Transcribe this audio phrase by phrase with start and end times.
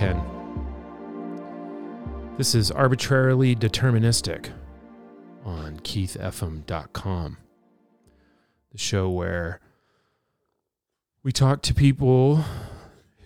[0.00, 0.18] Ken.
[2.38, 4.48] This is arbitrarily deterministic
[5.44, 7.36] on keithfm.com,
[8.72, 9.60] the show where
[11.22, 12.46] we talk to people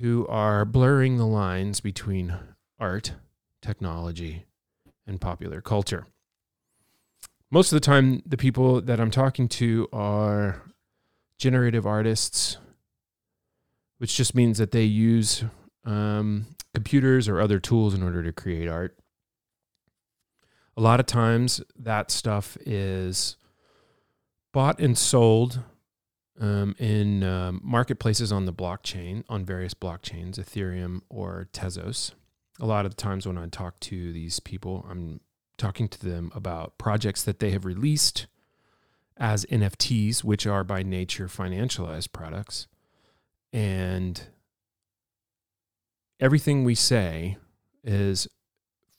[0.01, 2.37] who are blurring the lines between
[2.81, 3.13] art,
[3.63, 4.45] technology,
[5.07, 6.09] and popular culture.
[7.53, 10.61] Most of the time, the people that I'm talking to are
[11.39, 12.57] generative artists,
[13.99, 15.45] which just means that they use
[15.85, 18.99] um, computers or other tools in order to create art.
[20.77, 23.37] A lot of times, that stuff is
[24.53, 25.61] bought and sold
[26.41, 32.13] um, in um, marketplaces on the blockchain, on various blockchains, Ethereum or Tezos.
[32.61, 35.21] A lot of the times when I talk to these people, I'm
[35.57, 38.27] talking to them about projects that they have released
[39.17, 42.67] as NFTs, which are by nature financialized products.
[43.53, 44.23] And
[46.21, 47.37] everything we say
[47.83, 48.29] is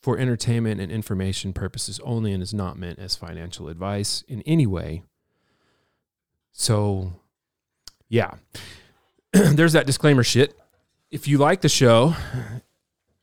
[0.00, 4.66] for entertainment and information purposes only and is not meant as financial advice in any
[4.66, 5.02] way.
[6.52, 7.12] So,
[8.08, 8.34] yeah,
[9.32, 10.56] there's that disclaimer shit.
[11.10, 12.14] If you like the show,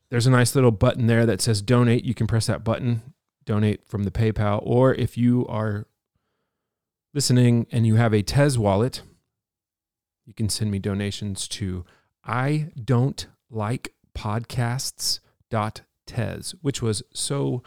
[0.09, 2.03] there's a nice little button there that says donate.
[2.03, 3.01] You can press that button,
[3.45, 4.59] donate from the PayPal.
[4.63, 5.87] Or if you are
[7.13, 9.01] listening and you have a Tez wallet,
[10.25, 11.85] you can send me donations to
[12.23, 17.61] I don't like podcasts.tez, which was so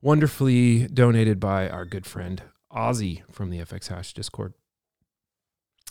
[0.00, 4.54] wonderfully donated by our good friend Ozzy from the FX Hash Discord,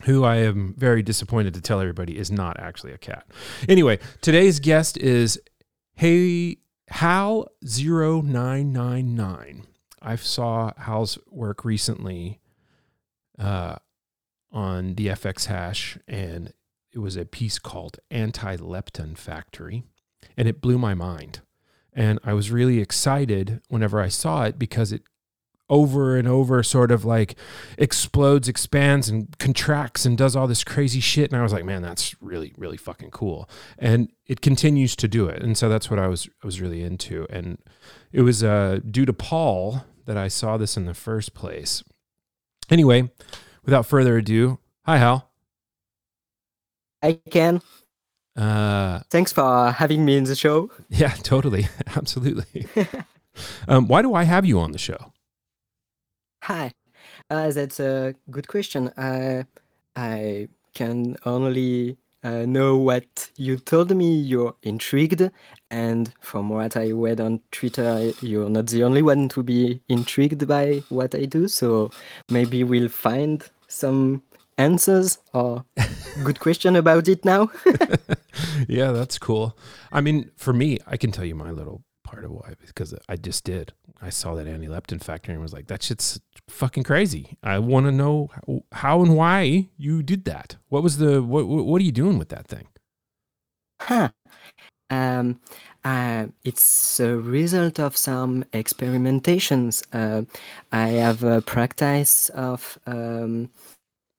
[0.04, 3.28] who I am very disappointed to tell everybody is not actually a cat.
[3.68, 5.42] Anyway, today's guest is
[5.96, 6.58] Hey
[6.92, 9.66] Hal0999.
[10.02, 12.40] I saw Hal's work recently
[13.38, 13.76] uh,
[14.52, 16.54] on the FX hash, and
[17.00, 19.84] it was a piece called Anti Lepton Factory,
[20.36, 21.40] and it blew my mind.
[21.94, 25.04] And I was really excited whenever I saw it because it
[25.70, 27.36] over and over sort of like
[27.78, 31.32] explodes, expands, and contracts and does all this crazy shit.
[31.32, 33.50] And I was like, man, that's really, really fucking cool.
[33.78, 35.42] And it continues to do it.
[35.42, 37.26] And so that's what I was I was really into.
[37.30, 37.60] And
[38.12, 41.82] it was uh, due to Paul that I saw this in the first place.
[42.70, 43.10] Anyway,
[43.64, 45.29] without further ado, hi Hal.
[47.02, 47.62] I can.
[48.36, 50.72] Uh, Thanks for having me in the show.
[50.90, 52.68] yeah, totally, absolutely.
[53.68, 55.14] um, why do I have you on the show?
[56.44, 56.72] Hi.
[57.30, 58.88] Uh, that's a good question.
[58.90, 59.44] Uh,
[59.96, 64.16] I can only uh, know what you told me.
[64.16, 65.30] You're intrigued,
[65.70, 70.48] and from what I read on Twitter, you're not the only one to be intrigued
[70.48, 71.48] by what I do.
[71.48, 71.92] So
[72.30, 74.24] maybe we'll find some
[74.58, 75.66] answers or
[76.24, 77.52] good question about it now.
[78.68, 79.58] yeah, that's cool.
[79.92, 83.16] I mean, for me, I can tell you my little part of why because I
[83.16, 83.74] just did.
[84.02, 87.38] I saw that Anti Lepton factory and was like, that shit's fucking crazy.
[87.44, 90.56] I want to know how, how, and why you did that.
[90.70, 91.48] What was the what?
[91.48, 92.68] What are you doing with that thing?
[93.82, 94.10] Huh.
[94.90, 95.40] Um,
[95.84, 99.84] uh, it's a result of some experimentations.
[99.94, 100.24] Uh,
[100.72, 103.50] I have a practice of um,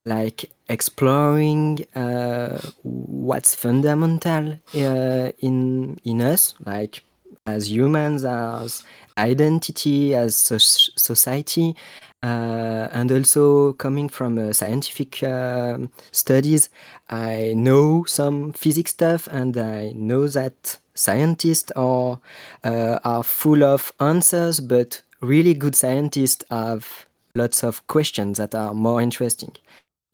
[0.04, 7.02] like exploring uh, what's fundamental uh, in in us, like
[7.46, 8.82] as humans, as
[9.18, 11.74] identity, as so- society,
[12.22, 15.78] uh, and also coming from uh, scientific uh,
[16.12, 16.70] studies,
[17.08, 22.20] I know some physics stuff, and I know that scientists are
[22.64, 28.74] uh, are full of answers, but really good scientists have lots of questions that are
[28.74, 29.52] more interesting.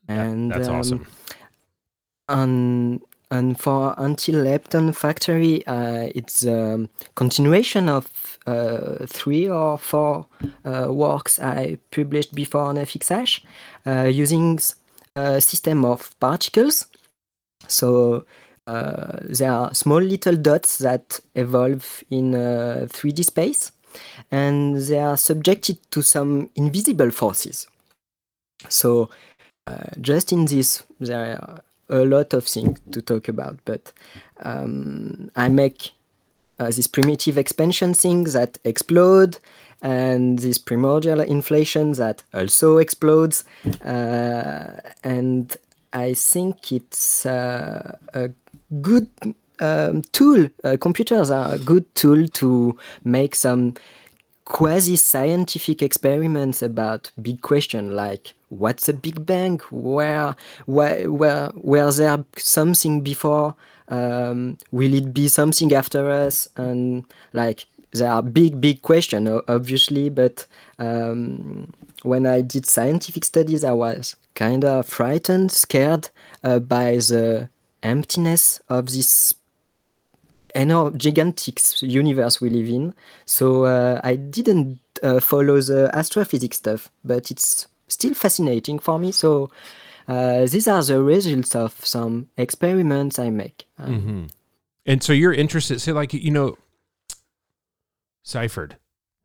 [0.09, 1.07] And that's um, awesome.
[2.29, 3.01] And
[3.31, 8.09] and for Anti-Lepton Factory, uh, it's a continuation of
[8.47, 10.27] uh, three or four
[10.65, 13.41] uh, works I published before on FXHash
[13.85, 14.61] uh, using
[15.17, 16.87] a system of particles.
[17.67, 18.27] So
[18.69, 23.73] uh, there are small little dots that evolve in 3D space,
[24.31, 27.67] and they are subjected to some invisible forces.
[28.69, 29.11] So
[29.67, 33.93] uh, just in this, there are a lot of things to talk about, but
[34.41, 35.93] um, I make
[36.59, 39.39] uh, this primitive expansion thing that explode
[39.83, 43.45] and this primordial inflation that also explodes.
[43.85, 45.57] Uh, and
[45.93, 48.31] I think it's uh, a
[48.81, 49.09] good
[49.61, 50.49] um, tool.
[50.65, 53.75] Uh, computers are a good tool to make some
[54.47, 59.61] quasi scientific experiments about big questions like what's a big bang?
[59.71, 60.35] Where
[60.67, 63.55] where where where there something before?
[63.89, 66.49] Um, will it be something after us?
[66.57, 70.47] And like there are big big questions obviously but
[70.79, 71.73] um,
[72.03, 76.11] when i did scientific studies i was kind of frightened scared
[76.45, 77.49] uh, by the
[77.83, 79.35] emptiness of this
[80.57, 82.95] enormous gigantic universe we live in
[83.25, 89.13] so uh, i didn't uh, follow the astrophysics stuff but it's still fascinating for me
[89.13, 89.51] so
[90.09, 93.67] uh, these are the results of some experiments I make.
[93.79, 94.25] Um, mm-hmm.
[94.87, 96.57] And so you're interested, say, like, you know,
[98.23, 98.77] Seifert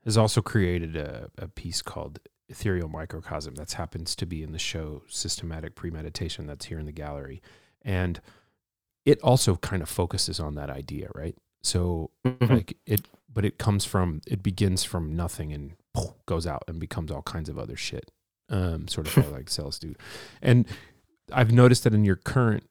[0.04, 2.20] has also created a, a piece called
[2.50, 6.92] Ethereal Microcosm that happens to be in the show Systematic Premeditation that's here in the
[6.92, 7.42] gallery.
[7.84, 8.20] And
[9.06, 11.36] it also kind of focuses on that idea, right?
[11.64, 12.54] So, mm-hmm.
[12.54, 15.74] like, it, but it comes from, it begins from nothing and
[16.26, 18.12] goes out and becomes all kinds of other shit
[18.52, 19.96] um, sort of like cells do.
[20.42, 20.68] And
[21.32, 22.64] I've noticed that in your current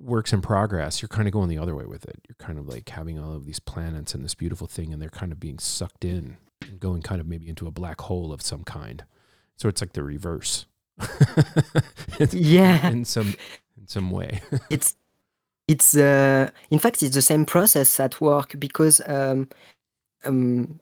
[0.00, 2.20] works in progress, you're kind of going the other way with it.
[2.28, 5.10] You're kind of like having all of these planets and this beautiful thing, and they're
[5.10, 8.40] kind of being sucked in and going kind of maybe into a black hole of
[8.40, 9.04] some kind.
[9.56, 10.66] So it's like the reverse.
[12.30, 12.88] yeah.
[12.88, 13.34] In some
[13.82, 14.40] in some way.
[14.70, 14.96] it's
[15.68, 19.48] it's uh in fact it's the same process at work because um
[20.24, 20.80] um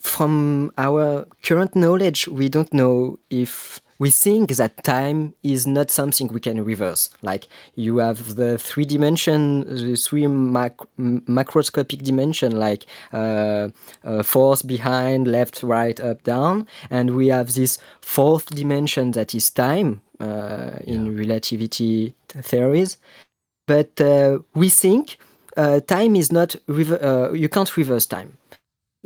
[0.00, 6.28] from our current knowledge, we don't know if we think that time is not something
[6.28, 7.10] we can reverse.
[7.20, 13.68] Like you have the three dimension, the three mac- macroscopic dimension, like uh,
[14.02, 19.50] uh, force behind, left, right, up, down, and we have this fourth dimension that is
[19.50, 21.18] time uh, in yeah.
[21.18, 22.98] relativity theories.
[23.66, 25.18] But uh, we think
[25.56, 28.36] uh, time is not rever- uh, you can't reverse time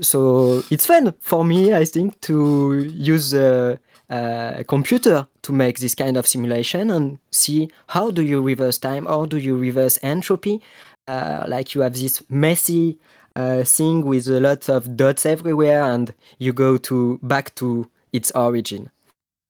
[0.01, 3.79] so it's fun for me, I think, to use a,
[4.11, 9.07] a, computer to make this kind of simulation and see how do you reverse time,
[9.07, 10.61] or do you reverse entropy.
[11.07, 12.99] Uh, like you have this messy
[13.37, 18.33] uh, thing with a lot of dots everywhere, and you go to back to its
[18.33, 18.91] origin.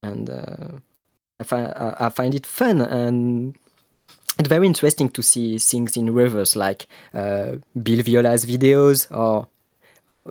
[0.03, 0.79] And uh,
[1.41, 3.57] I, find, I find it fun and
[4.39, 9.47] it's very interesting to see things in reverse, like uh, Bill Viola's videos or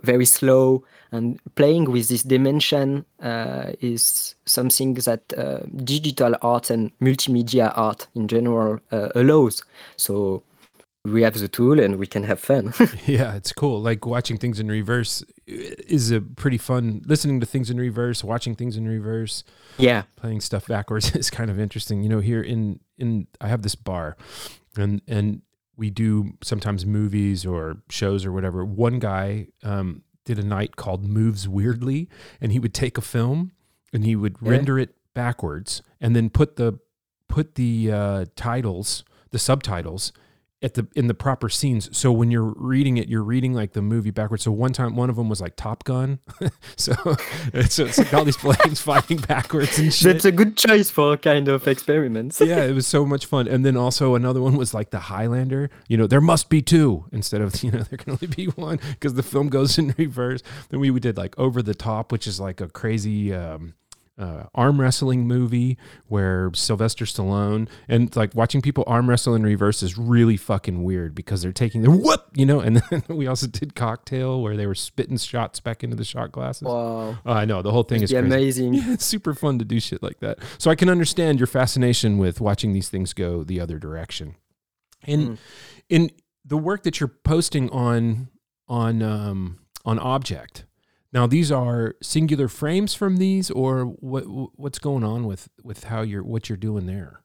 [0.02, 6.90] very slow and playing with this dimension uh, is something that uh, digital art and
[6.98, 9.62] multimedia art in general uh, allows.
[9.96, 10.42] So
[11.04, 12.72] we have the tool and we can have fun
[13.06, 17.70] yeah it's cool like watching things in reverse is a pretty fun listening to things
[17.70, 19.44] in reverse watching things in reverse
[19.76, 23.62] yeah playing stuff backwards is kind of interesting you know here in in i have
[23.62, 24.16] this bar
[24.76, 25.42] and and
[25.76, 28.64] we do sometimes movies or shows or whatever.
[28.64, 32.08] One guy um, did a night called Moves Weirdly,
[32.40, 33.52] and he would take a film
[33.92, 34.50] and he would yeah.
[34.50, 36.78] render it backwards and then put the
[37.28, 40.12] put the uh, titles, the subtitles
[40.64, 41.96] at the in the proper scenes.
[41.96, 44.42] So when you're reading it, you're reading like the movie backwards.
[44.44, 46.20] So one time, one of them was like Top Gun.
[46.76, 46.94] so
[47.52, 50.14] it's, it's like all these planes fighting backwards and shit.
[50.14, 52.40] That's a good choice for kind of experiments.
[52.44, 53.46] yeah, it was so much fun.
[53.46, 55.68] And then also another one was like the Highlander.
[55.86, 58.80] You know, there must be two instead of you know there can only be one
[58.92, 60.42] because the film goes in reverse.
[60.70, 63.34] Then we, we did like Over the Top, which is like a crazy.
[63.34, 63.74] Um,
[64.16, 69.82] uh, arm wrestling movie where Sylvester Stallone and like watching people arm wrestle in reverse
[69.82, 72.60] is really fucking weird because they're taking their whoop, you know.
[72.60, 76.30] And then we also did Cocktail where they were spitting shots back into the shot
[76.30, 76.62] glasses.
[76.62, 78.74] Wow, uh, I know the whole thing it's is amazing.
[78.74, 80.38] Yeah, it's super fun to do shit like that.
[80.58, 84.36] So I can understand your fascination with watching these things go the other direction.
[85.06, 85.38] And mm.
[85.88, 86.10] in
[86.44, 88.28] the work that you're posting on
[88.68, 90.64] on um, on objkt
[91.14, 94.24] now, these are singular frames from these, or what?
[94.58, 97.20] What's going on with with how you're what you're doing there?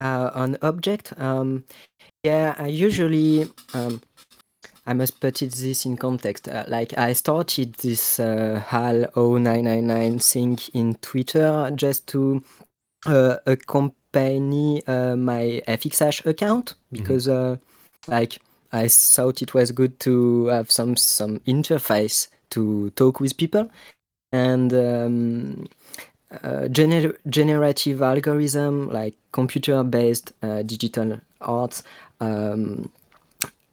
[0.00, 1.64] Uh, on objkt, um,
[2.24, 4.02] yeah, I usually um,
[4.88, 6.48] I must put it this in context.
[6.48, 12.42] Uh, like I started this uh, HAL 0999 thing in Twitter just to
[13.06, 17.02] uh, accompany uh, my FXH account mm-hmm.
[17.02, 18.10] because, mm-hmm.
[18.10, 18.40] like,
[18.72, 23.70] I thought it was good to have some some interface to talk with people.
[24.32, 25.68] And um,
[26.30, 31.82] uh, gener- generative algorithm like computer based uh, digital arts
[32.20, 32.90] um,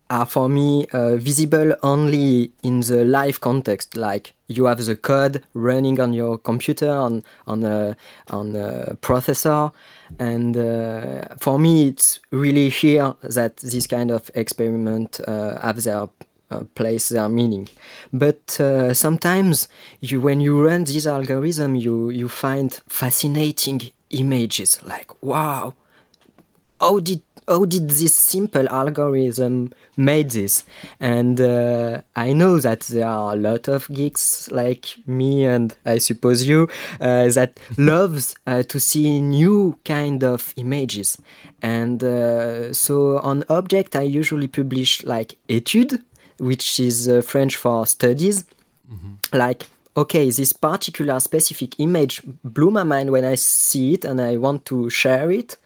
[0.09, 3.97] are for me uh, visible only in the live context.
[3.97, 7.97] Like you have the code running on your computer on on a
[8.29, 9.71] on a processor.
[10.19, 16.07] And uh, for me it's really here that this kind of experiment uh, have their
[16.51, 17.67] uh, place their meaning.
[18.13, 19.67] But uh, sometimes
[20.01, 25.73] you, when you run this algorithm, you, you find fascinating images like, wow,
[26.79, 30.63] how did how did this simple algorithm made this?
[30.99, 35.99] And uh, I know that there are a lot of geeks like me and I
[35.99, 36.67] suppose you
[36.99, 41.17] uh, that loves uh, to see new kind of images.
[41.61, 42.01] And
[42.75, 46.01] so on objkt, I usually publish like Etude,
[46.37, 48.45] which is uh, French for studies.
[48.91, 49.37] Mm-hmm.
[49.37, 54.37] Like okay, this particular specific image blew my mind when I see it and I
[54.37, 55.57] want to share it.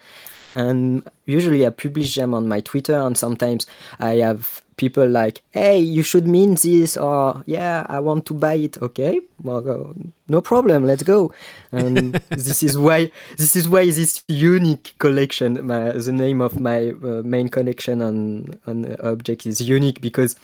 [0.56, 3.68] And usually I publish them on my Twitter, and sometimes
[4.00, 8.56] I have people like, hey, you should mean this, or yeah, I want to buy
[8.56, 8.82] it.
[8.82, 9.94] Okay, well, uh,
[10.28, 11.32] no problem, let's go.
[11.72, 16.90] And this is why this is why this unique collection, my, the name of my
[16.90, 20.36] uh, main collection on on objkt is unique because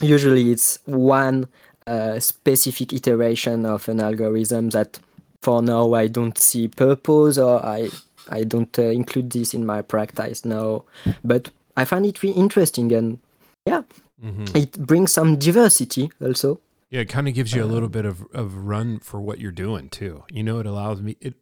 [0.00, 1.48] usually it's one
[1.86, 4.98] uh, specific iteration of an algorithm that
[5.42, 7.90] for now I don't see purpose or I
[8.30, 10.84] I don't uh, include this in my practice now,
[11.22, 13.18] but I find it really interesting and
[13.66, 13.82] yeah,
[14.22, 14.56] mm-hmm.
[14.56, 16.60] it brings some diversity also.
[16.90, 19.40] Yeah, it kind of gives you a little uh, bit of, of run for what
[19.40, 20.24] you're doing too.
[20.30, 21.34] You know, it allows me it.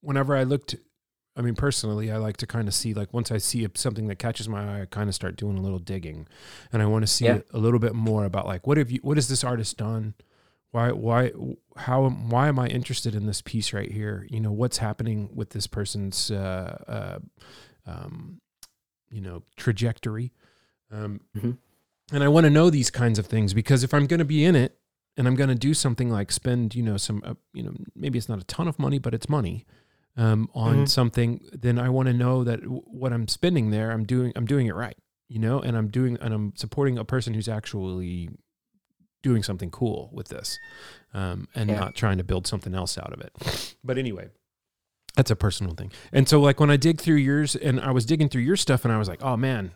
[0.00, 0.74] Whenever I looked,
[1.34, 4.18] I mean, personally, I like to kind of see like once I see something that
[4.18, 6.26] catches my eye, I kind of start doing a little digging,
[6.72, 7.40] and I want to see yeah.
[7.52, 10.14] a little bit more about like what have you, what has this artist done,
[10.72, 11.30] why why
[11.76, 15.50] how why am i interested in this piece right here you know what's happening with
[15.50, 17.18] this person's uh, uh,
[17.86, 18.40] um,
[19.10, 20.32] you know trajectory
[20.90, 21.52] um, mm-hmm.
[22.12, 24.44] and i want to know these kinds of things because if i'm going to be
[24.44, 24.78] in it
[25.16, 28.18] and i'm going to do something like spend you know some uh, you know maybe
[28.18, 29.66] it's not a ton of money but it's money
[30.16, 30.84] um, on mm-hmm.
[30.84, 34.46] something then i want to know that w- what i'm spending there i'm doing i'm
[34.46, 34.96] doing it right
[35.28, 38.28] you know and i'm doing and i'm supporting a person who's actually
[39.22, 40.58] doing something cool with this
[41.14, 41.78] um, and yeah.
[41.78, 43.76] not trying to build something else out of it.
[43.84, 44.28] But anyway,
[45.16, 45.92] that's a personal thing.
[46.12, 48.84] And so, like, when I dig through yours and I was digging through your stuff
[48.84, 49.72] and I was like, oh man,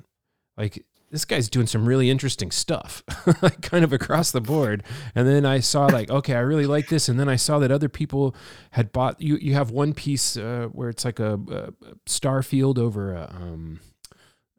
[0.56, 3.02] like, this guy's doing some really interesting stuff,
[3.42, 4.82] like kind of across the board.
[5.14, 7.08] And then I saw like, okay, I really like this.
[7.08, 8.34] And then I saw that other people
[8.72, 9.36] had bought you.
[9.36, 11.72] You have one piece uh, where it's like a, a
[12.06, 13.80] star field over a um,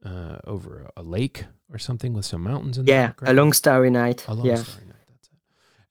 [0.06, 4.26] uh, over a lake or something with some mountains in yeah, a long starry night.
[4.28, 4.56] A long yeah.
[4.56, 4.96] starry night.
[5.10, 5.34] That's it.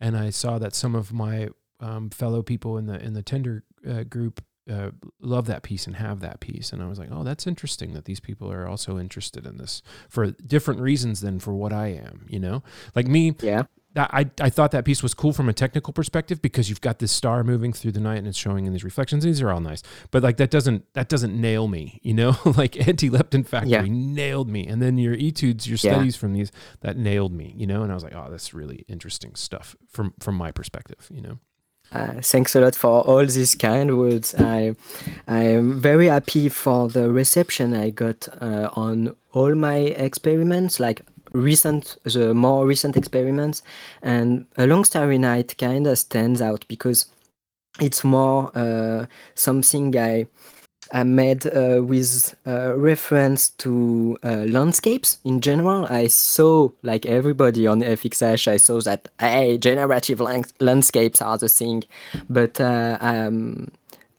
[0.01, 1.49] And I saw that some of my
[1.81, 5.97] um, fellow people in the in the tender uh, group uh, love that piece and
[5.97, 8.99] have that piece, and I was like, oh, that's interesting that these people are also
[8.99, 12.27] interested in this for different reasons than for what I am.
[12.29, 12.63] You know,
[12.95, 13.35] like me.
[13.41, 13.65] Yeah.
[13.99, 17.11] I, I thought that piece was cool from a technical perspective because you've got this
[17.11, 19.25] star moving through the night and it's showing in these reflections.
[19.25, 22.37] These are all nice, but like that doesn't that doesn't nail me, you know.
[22.45, 23.85] like Anti-Lepton Factory yeah.
[23.89, 26.21] nailed me, and then your etudes, your studies yeah.
[26.21, 27.83] from these that nailed me, you know.
[27.83, 31.39] And I was like, oh, that's really interesting stuff from from my perspective, you know.
[31.93, 34.35] Uh, thanks a lot for all these kind words.
[34.35, 34.75] I
[35.29, 40.81] I am very happy for the reception I got uh, on all my experiments.
[40.81, 41.03] Like
[41.33, 43.63] recent the more recent experiments
[44.03, 47.07] and a long starry night kind of stands out because
[47.81, 50.27] it's more uh, something i
[50.93, 55.87] I made uh, with uh, reference to uh, landscapes in general.
[55.87, 61.49] I saw, like everybody on FXH, I saw that hey, generative lang- landscapes are the
[61.49, 61.85] thing.
[62.31, 63.73] But uh, um,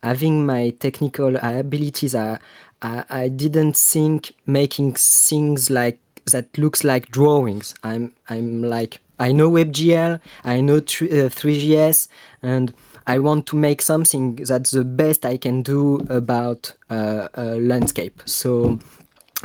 [0.04, 2.40] having my technical abilities, I,
[2.82, 6.00] I, I didn't think making things like
[6.32, 7.74] that looks like drawings.
[7.84, 12.74] I'm I'm like I know WebGL, I know three.js, uh, and
[13.08, 18.22] I want to make something that's the best I can do about uh, a landscape.
[18.26, 18.80] So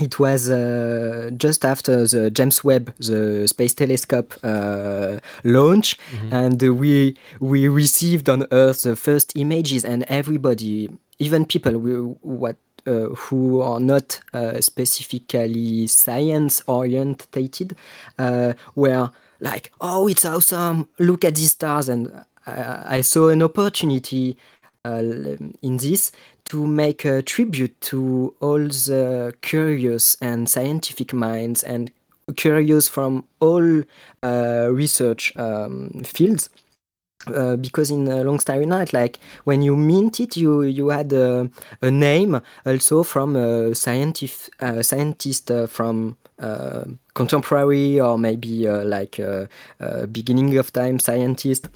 [0.00, 6.34] it was uh, just after the James Webb, the Space Telescope uh, launch, mm-hmm.
[6.34, 11.92] and we we received on Earth the first images, and everybody, even people we,
[12.22, 17.76] what uh, who are not uh, specifically science orientated
[18.18, 20.88] uh, were like, oh, it's awesome!
[20.98, 22.10] Look at these stars, and
[22.46, 24.36] I, I saw an opportunity
[24.84, 26.12] in this
[26.46, 31.90] to make a tribute to all the curious and scientific minds and
[32.36, 33.82] curious from all
[34.22, 36.48] uh, research um, fields
[37.26, 41.12] uh, because in uh, Long Starry Night, like when you mint it, you you had
[41.12, 41.48] a,
[41.80, 46.84] a name also from a scientist, uh, scientist uh, from uh,
[47.14, 49.20] contemporary or maybe uh, like
[50.10, 51.68] beginning of time scientist.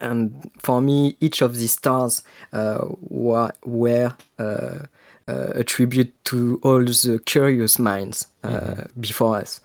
[0.00, 7.78] And for me, each of these stars were, were a tribute to all the curious
[7.78, 9.00] minds mm-hmm.
[9.00, 9.60] before us.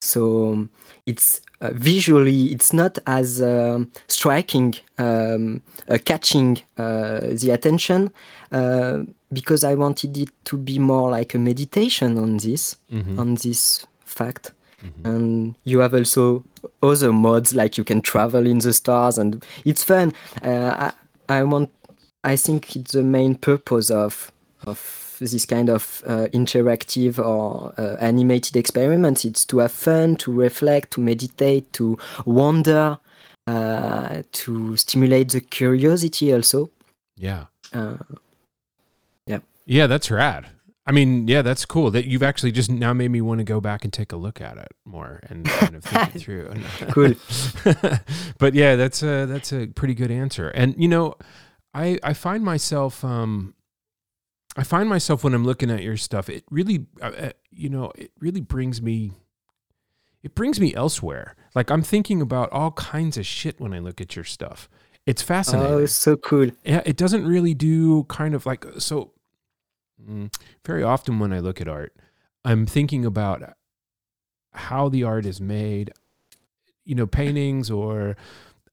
[0.00, 0.68] So
[1.06, 8.12] it's uh, visually it's not as um, striking, um, uh, catching uh, the attention
[8.52, 8.98] uh,
[9.32, 13.18] because I wanted it to be more like a meditation on this, Mhm.
[13.18, 14.52] on this fact.
[14.82, 15.04] Mhm.
[15.04, 16.44] And you have also
[16.82, 20.12] other modes like you can travel in the stars, and it's fun.
[20.42, 20.90] Uh,
[21.28, 21.70] I, I want.
[22.24, 24.32] I think it's the main purpose of
[24.66, 29.24] of this kind of uh, interactive or uh, animated experiments.
[29.24, 32.98] It's to have fun, to reflect, to meditate, to wonder,
[33.46, 36.70] uh, to stimulate the curiosity also.
[37.16, 37.46] Yeah.
[37.72, 37.96] Uh,
[39.68, 40.46] Yeah, that's rad.
[40.86, 41.90] I mean, yeah, that's cool.
[41.90, 44.40] That you've actually just now made me want to go back and take a look
[44.40, 46.54] at it more and kind of think it through.
[46.92, 47.14] Cool.
[48.38, 50.48] but yeah, that's a that's a pretty good answer.
[50.50, 51.14] And you know,
[51.74, 53.54] I I find myself um
[54.56, 57.92] I find myself when I'm looking at your stuff, it really uh, uh, you know,
[57.96, 59.12] it really brings me
[60.22, 61.34] it brings me elsewhere.
[61.54, 64.68] Like I'm thinking about all kinds of shit when I look at your stuff.
[65.04, 66.50] It's fascinating oh, it's so cool.
[66.64, 69.12] yeah, it doesn't really do kind of like so.
[70.00, 70.34] Mm,
[70.64, 71.94] Very often when I look at art,
[72.44, 73.42] I'm thinking about
[74.52, 75.92] how the art is made.
[76.84, 78.16] You know, paintings, or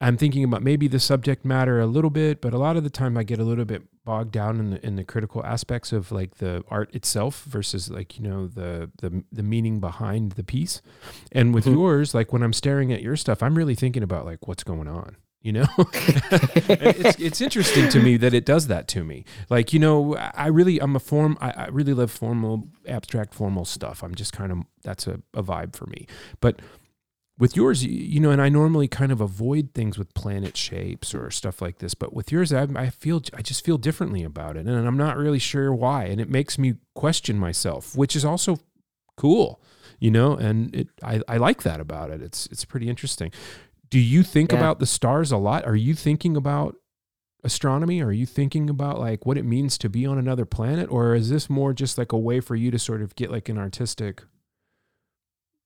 [0.00, 2.90] I'm thinking about maybe the subject matter a little bit, but a lot of the
[2.90, 6.12] time I get a little bit bogged down in the in the critical aspects of
[6.12, 10.80] like the art itself versus like you know the the the meaning behind the piece.
[11.32, 11.72] And with Mhm.
[11.72, 14.86] yours, like when I'm staring at your stuff, I'm really thinking about like what's going
[14.86, 15.16] on.
[15.44, 19.26] You know, it's it's interesting to me that it does that to me.
[19.50, 21.36] Like you know, I really I'm a form.
[21.38, 24.02] I, I really love formal, abstract, formal stuff.
[24.02, 26.06] I'm just kind of that's a, a vibe for me.
[26.40, 26.62] But
[27.38, 31.30] with yours, you know, and I normally kind of avoid things with planet shapes or
[31.30, 31.92] stuff like this.
[31.92, 35.18] But with yours, I, I feel I just feel differently about it, and I'm not
[35.18, 36.04] really sure why.
[36.04, 38.60] And it makes me question myself, which is also
[39.18, 39.60] cool,
[39.98, 40.36] you know.
[40.36, 42.22] And it I, I like that about it.
[42.22, 43.30] It's it's pretty interesting.
[43.94, 44.58] Do you think Yeah.
[44.58, 45.64] about the stars a lot?
[45.64, 46.74] Are you thinking about
[47.44, 48.02] astronomy?
[48.02, 51.28] Are you thinking about like what it means to be on another planet, or is
[51.28, 54.24] this more just like a way for you to sort of get like an artistic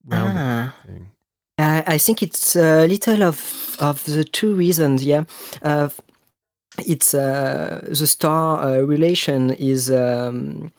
[0.05, 0.75] round Ah.
[0.87, 1.11] thing?
[1.59, 5.03] I, I think it's a little of of the two reasons.
[5.05, 5.25] Yeah,
[5.63, 5.89] uh,
[6.87, 10.71] it's uh, the star uh, relation is um,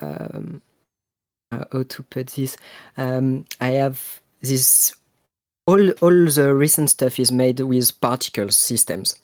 [0.00, 0.62] um,
[1.50, 2.56] uh, how to put this.
[2.96, 3.98] Um, I have
[4.40, 4.92] this
[5.66, 9.16] all all the recent stuff is made with particle systems,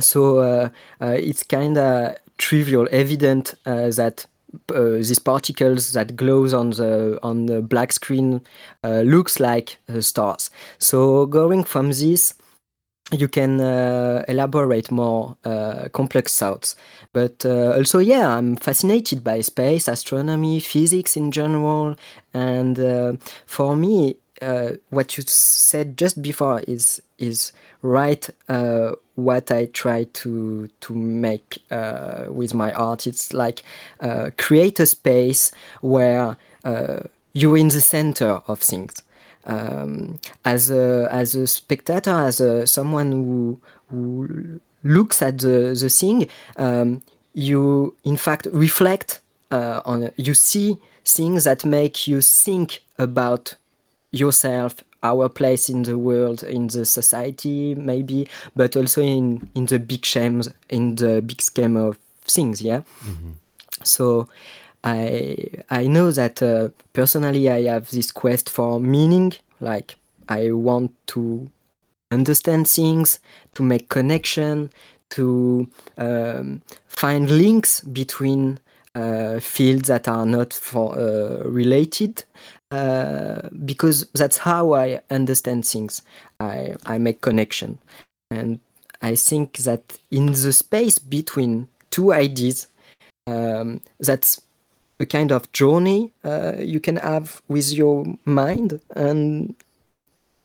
[0.00, 0.68] so uh,
[1.00, 4.26] uh, it's kind of trivial, evident uh, that
[4.74, 8.40] uh, these particles that glows on the on the black screen
[8.84, 10.50] uh, looks like stars.
[10.78, 12.34] So going from this,
[13.12, 15.36] you can uh, elaborate more
[15.92, 16.76] complex thoughts.
[17.12, 21.96] But also, yeah, I'm fascinated by space, astronomy, physics in general,
[22.34, 28.28] and for me, uh, what you said just before is is right.
[28.48, 33.62] Uh, what I try to to make uh, with my art, it's like
[34.00, 37.00] uh, create a space where uh,
[37.32, 39.02] you're in the center of things
[39.46, 45.88] um, as a as a spectator, as a someone who who looks at the the
[45.88, 47.02] thing, um,
[47.34, 49.20] you in fact reflect
[49.50, 50.10] on.
[50.16, 53.54] You see things that make you think about
[54.12, 59.78] yourself, our place in the world, in the society, maybe, but also in in the
[59.78, 62.60] big schemes, in the big scheme of things.
[62.62, 62.82] Yeah.
[63.04, 63.32] Mm-hmm.
[63.82, 64.28] So
[64.84, 65.36] I
[65.70, 69.34] I know that uh, personally I have this quest for meaning.
[69.60, 69.96] Like
[70.28, 71.50] I want to
[72.10, 73.20] understand things,
[73.54, 74.70] to make connection,
[75.10, 78.58] to um, find links between
[78.94, 82.24] uh, fields that are not for uh, related.
[82.72, 86.02] Uh, because that's how I understand things.
[86.40, 87.78] I I make connection,
[88.30, 88.58] and
[89.02, 92.66] I think that in the space between two ideas,
[93.28, 94.40] um, that's
[94.98, 98.80] a kind of journey uh, you can have with your mind.
[98.96, 99.54] And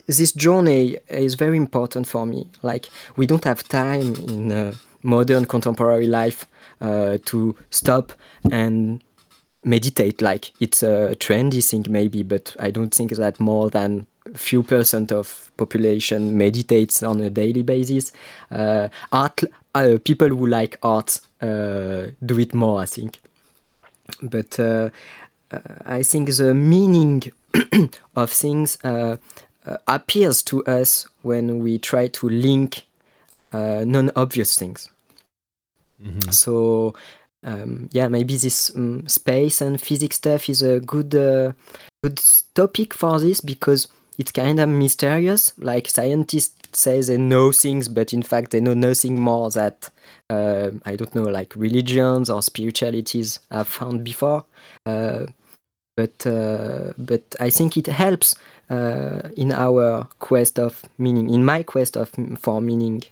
[0.07, 2.47] this journey is very important for me.
[2.61, 6.45] Like we don't have time in uh, modern contemporary life
[6.81, 8.13] uh, to stop
[8.51, 9.03] and
[9.63, 14.37] meditate like it's a trendy thing maybe but i don't think that more than a
[14.37, 18.11] few percent of population meditates on a daily basis
[18.51, 19.43] uh, art
[19.75, 23.19] uh, people who like art uh, do it more i think
[24.21, 24.89] but uh,
[25.51, 27.23] uh, I think the meaning
[28.15, 29.17] of things uh,
[29.87, 32.83] appears to us when we try to link
[33.53, 34.89] uh, non-obvious things.
[36.01, 36.31] Mm-hmm.
[36.31, 36.95] So
[37.43, 41.53] um, yeah, maybe this um, space and physics stuff is a good uh,
[42.03, 42.21] good
[42.53, 45.53] topic for this because it's kind of mysterious.
[45.57, 49.89] Like scientists say they know things, but in fact they know nothing more that
[50.29, 54.45] uh, I don't know, like religions or spiritualities I've found before.
[54.85, 55.25] Uh,
[55.97, 58.35] but uh, but I think it helps
[58.69, 63.03] uh, in our quest of meaning, in my quest of for meaning.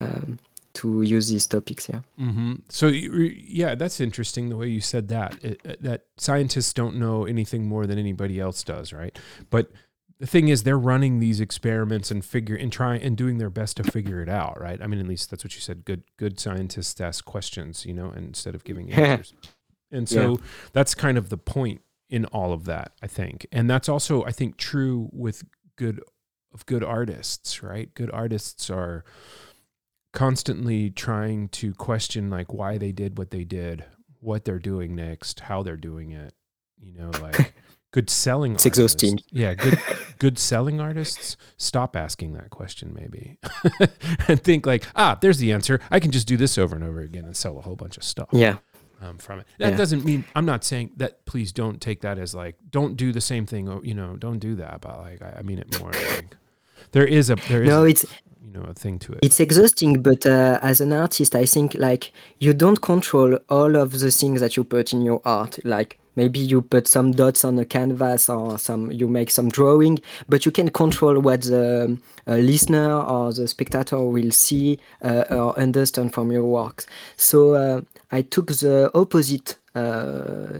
[0.00, 0.38] Um,
[0.74, 2.00] to use these topics yeah.
[2.20, 2.54] Mm-hmm.
[2.68, 5.42] so yeah that's interesting the way you said that.
[5.42, 9.16] It, that scientists don't know anything more than anybody else does right?
[9.50, 9.70] But
[10.18, 13.76] the thing is they're running these experiments and figure and trying and doing their best
[13.78, 14.80] to figure it out right?
[14.82, 18.10] I mean at least that's what you said good good scientists ask questions you know
[18.10, 19.32] instead of giving answers.
[19.90, 20.36] And so yeah.
[20.72, 23.46] that's kind of the point in all of that i think.
[23.52, 25.44] And that's also i think true with
[25.76, 26.00] good
[26.52, 27.92] of good artists right?
[27.94, 29.04] Good artists are
[30.14, 33.84] constantly trying to question like why they did what they did,
[34.20, 36.32] what they're doing next, how they're doing it.
[36.80, 37.52] You know, like
[37.90, 38.54] good selling.
[38.54, 39.20] It's artists, exhausting.
[39.30, 39.78] Yeah, good
[40.18, 43.38] good selling artists stop asking that question maybe,
[44.28, 45.80] and think like, ah, there's the answer.
[45.90, 48.04] I can just do this over and over again and sell a whole bunch of
[48.04, 48.28] stuff.
[48.32, 48.58] Yeah.
[49.02, 49.46] Um, from it.
[49.58, 49.76] That yeah.
[49.76, 51.26] doesn't mean I'm not saying that.
[51.26, 53.68] Please don't take that as like don't do the same thing.
[53.68, 54.80] Or, you know, don't do that.
[54.80, 56.36] But like I, I mean it more like
[56.92, 57.84] there is a there is no.
[57.84, 58.06] It's
[58.52, 59.18] know a thing to it.
[59.22, 63.98] It's exhausting, but uh, as an artist, I think like you don't control all of
[63.98, 65.58] the things that you put in your art.
[65.64, 70.00] Like maybe you put some dots on a canvas or some you make some drawing,
[70.28, 75.58] but you can control what the uh, listener or the spectator will see uh, or
[75.58, 76.86] understand from your works.
[77.16, 77.80] So uh,
[78.10, 79.56] I took the opposite.
[79.74, 80.58] Uh,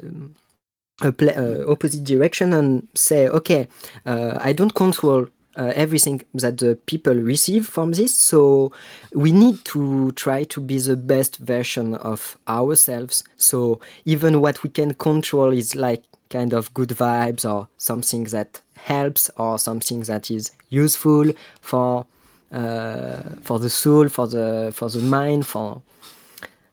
[1.03, 3.67] uh, opposite direction and say, okay,
[4.07, 8.17] I don't control uh, everything that the people receive from this.
[8.17, 8.73] So
[9.13, 13.25] we need to try to be the best version of ourselves.
[13.37, 18.61] So even what we can control is like kind of good vibes or something that
[18.77, 22.07] helps or something that is useful for
[22.53, 25.83] uh, for the soul, for the for the mind, for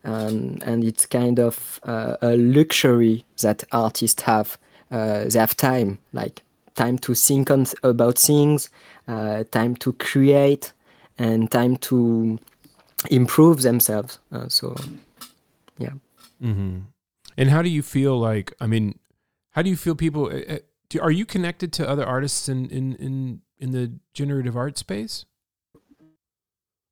[0.04, 4.58] um, and it's kind of uh, a luxury that artists have.
[4.92, 6.44] Uh, they have time, like
[6.76, 8.70] time to think on, about things,
[9.08, 10.74] uh, time to create,
[11.18, 12.40] and time to
[13.10, 14.20] improve themselves.
[14.32, 14.76] Uh, so,
[15.78, 15.94] yeah.
[16.42, 16.80] Mm-hmm.
[17.38, 18.54] And how do you feel like?
[18.60, 19.00] I mean,
[19.52, 20.26] how do you feel people?
[20.26, 20.58] Uh, uh
[20.90, 25.26] do, are you connected to other artists in in in in the generative art space?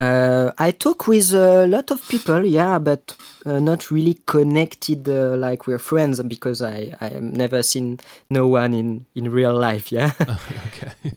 [0.00, 5.36] Uh, I talk with a lot of people, yeah, but uh, not really connected uh,
[5.36, 9.92] like we're friends because I I have never seen no one in in real life,
[9.92, 10.12] yeah.
[10.20, 10.92] okay.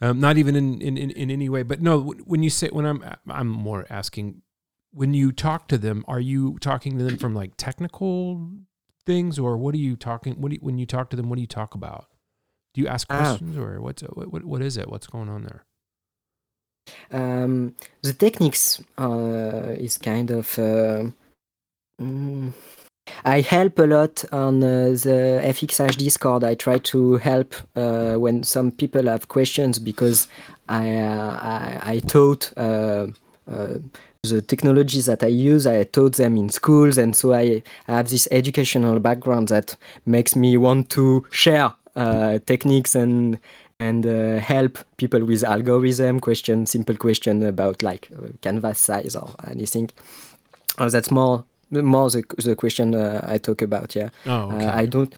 [0.00, 2.14] Um, not even in, in, in, in any way, but no.
[2.24, 4.42] When you say when I'm I'm more asking
[4.92, 8.48] when you talk to them, are you talking to them from like technical
[9.04, 10.34] things, or what are you talking?
[10.34, 11.28] What do you, when you talk to them?
[11.28, 12.06] What do you talk about?
[12.74, 13.18] Do you ask ah.
[13.18, 14.88] questions, or what's what, what what is it?
[14.88, 15.64] What's going on there?
[17.10, 20.58] Um, the techniques uh, is kind of.
[20.58, 21.06] Uh,
[22.00, 22.52] mm,
[23.24, 26.44] I help a lot on uh, the FXH Discord.
[26.44, 30.28] I try to help uh, when some people have questions because
[30.68, 33.06] I uh, I, I, taught uh,
[33.46, 35.66] the technologies that I use.
[35.66, 39.74] I taught them in schools, and so I, I have this educational background that
[40.04, 41.72] makes me want to share
[42.46, 43.38] techniques and
[43.80, 49.34] and uh, help people with algorithm question, simple question about like uh, canvas size or
[49.48, 49.90] anything.
[50.78, 53.94] Uh, that's more more the, the question uh, I talk about.
[53.94, 54.66] Yeah, oh, okay.
[54.66, 55.14] I don't.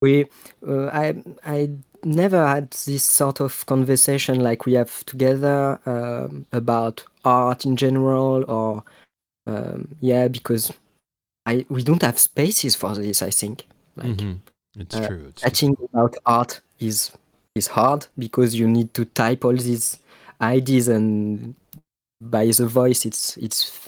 [0.00, 0.26] We
[0.66, 1.70] uh, I I
[2.04, 8.44] never had this sort of conversation like we have together um, about art in general
[8.50, 8.82] or
[9.46, 10.72] um, yeah because
[11.46, 13.22] I we don't have spaces for this.
[13.22, 13.64] I think.
[13.96, 14.32] Like, mm-hmm.
[14.80, 15.26] It's true.
[15.28, 15.88] It's chatting true.
[15.92, 17.12] about art is
[17.54, 19.98] is hard because you need to type all these
[20.40, 21.54] ideas and
[22.20, 23.78] by the voice it's it's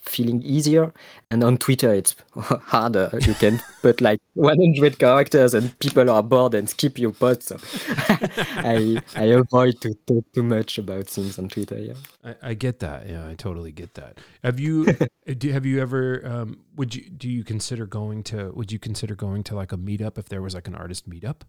[0.00, 0.92] feeling easier.
[1.30, 3.10] And on twitter it's harder.
[3.22, 7.42] You can put like 100 characters and people are bored and skip your post.
[7.44, 7.56] So
[8.56, 11.94] i i avoid to talk too much about things on twitter yeah.
[12.24, 13.08] I, I get that.
[13.08, 14.18] Yeah i totally get that.
[14.42, 14.86] Have you
[15.38, 19.14] do, have you ever um, would you do you consider going to would you consider
[19.14, 21.42] going to like a meetup if there was like an artist meetup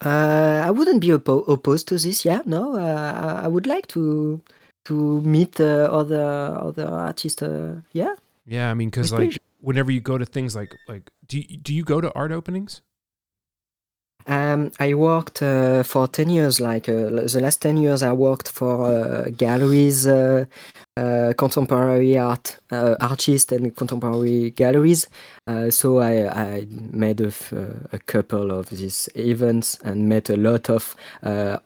[0.00, 2.24] uh, I wouldn't be oppo- opposed to this.
[2.24, 4.40] Yeah, no, uh, I would like to
[4.84, 7.42] to meet uh, other other artists.
[7.42, 8.14] Uh, yeah.
[8.46, 11.74] Yeah, I mean, because like whenever you go to things like like do you, do
[11.74, 12.82] you go to art openings?
[14.26, 18.48] Um, I worked uh, for 10 years, like uh, the last 10 years, I worked
[18.48, 20.46] for uh, galleries, uh,
[20.96, 25.08] uh, contemporary art, uh, artists and contemporary galleries.
[25.70, 27.32] so I, I made a,
[27.92, 30.96] a, couple of these events and met a lot of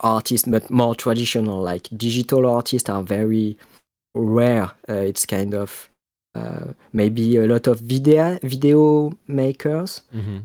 [0.00, 3.56] artists, but more traditional, like digital artists are very
[4.14, 4.72] rare.
[4.88, 5.88] it's kind of
[6.92, 10.38] maybe a lot of video video makers, mm-hmm.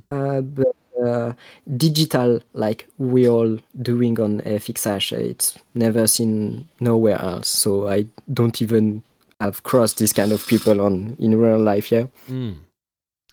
[0.56, 1.34] but uh,
[1.78, 5.14] digital like we all doing on FXH.
[5.14, 7.48] It's never seen nowhere else.
[7.48, 9.04] So I don't even
[9.40, 11.92] have crossed this kind of people on in real life.
[11.92, 12.08] Yeah.
[12.30, 12.58] Mm.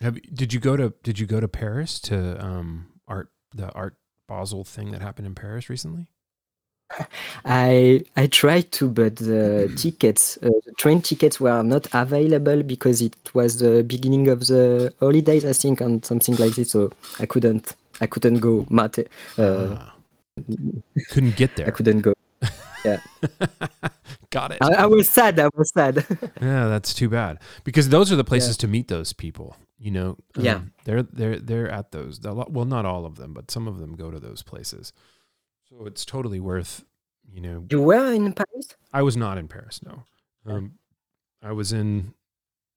[0.01, 3.95] Have did you go to did you go to Paris to um, art the art
[4.27, 6.07] Basel thing that happened in Paris recently?
[7.45, 13.01] I I tried to, but the tickets, uh, the train tickets were not available because
[13.01, 16.71] it was the beginning of the holidays, I think, and something like this.
[16.71, 18.65] So I couldn't I couldn't go.
[18.69, 19.93] Mate, uh, ah.
[21.11, 21.67] couldn't get there.
[21.67, 22.13] I couldn't go.
[22.83, 22.99] Yeah,
[24.31, 24.57] got it.
[24.59, 25.39] I, I, was sad.
[25.39, 25.97] I was sad.
[26.41, 28.61] yeah, that's too bad because those are the places yeah.
[28.61, 29.55] to meet those people.
[29.77, 32.19] You know, um, yeah, they're they're they're at those.
[32.23, 34.93] Well, not all of them, but some of them go to those places.
[35.71, 36.83] So it's totally worth,
[37.31, 37.65] you know.
[37.69, 38.75] You were in Paris?
[38.91, 39.79] I was not in Paris.
[39.83, 40.03] No,
[40.45, 40.73] um,
[41.41, 42.13] I was in.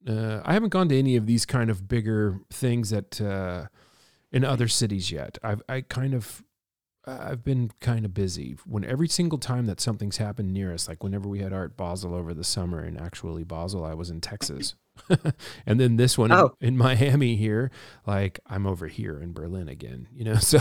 [0.06, 3.66] Uh, I haven't gone to any of these kind of bigger things that uh,
[4.30, 5.38] in other cities yet.
[5.42, 6.44] I've I kind of
[7.06, 8.56] I've been kind of busy.
[8.64, 12.14] When every single time that something's happened near us, like whenever we had Art Basel
[12.14, 14.74] over the summer, and actually Basel, I was in Texas.
[15.66, 16.56] and then this one oh.
[16.60, 17.70] in, in, Miami here,
[18.06, 20.34] like I'm over here in Berlin again, you know.
[20.40, 20.60] So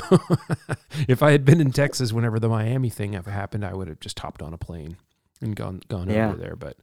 [1.08, 4.00] if I had been in Texas whenever the Miami thing ever happened, I would have
[4.00, 4.98] just hopped on a plane
[5.42, 6.30] and gone gone yeah.
[6.30, 6.56] over there.
[6.56, 6.78] But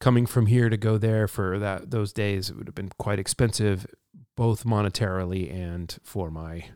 [0.00, 3.18] coming from here to go there for that those days, it would have been quite
[3.18, 3.86] expensive,
[4.36, 6.66] both monetarily and for my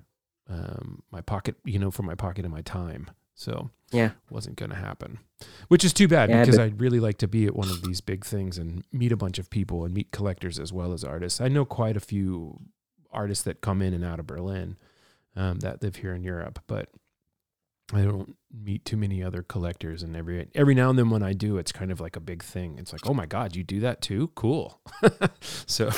[0.49, 3.11] um, my pocket, you know, for my pocket and my time.
[3.41, 5.19] So yeah, wasn't going to happen,
[5.69, 8.03] which is too bad yeah, because I'd really like to be at one of these
[8.03, 11.41] big things and meet a bunch of people and meet collectors as well as artists.
[11.41, 12.61] I know quite a few
[13.11, 14.77] artists that come in and out of Berlin
[15.37, 16.91] um, that live here in Europe, but
[17.95, 21.33] I don't meet too many other collectors, and every every now and then when I
[21.33, 22.79] do, it's kind of like a big thing.
[22.79, 24.31] It's like, oh my god, you do that too?
[24.35, 24.81] Cool.
[25.67, 25.91] so,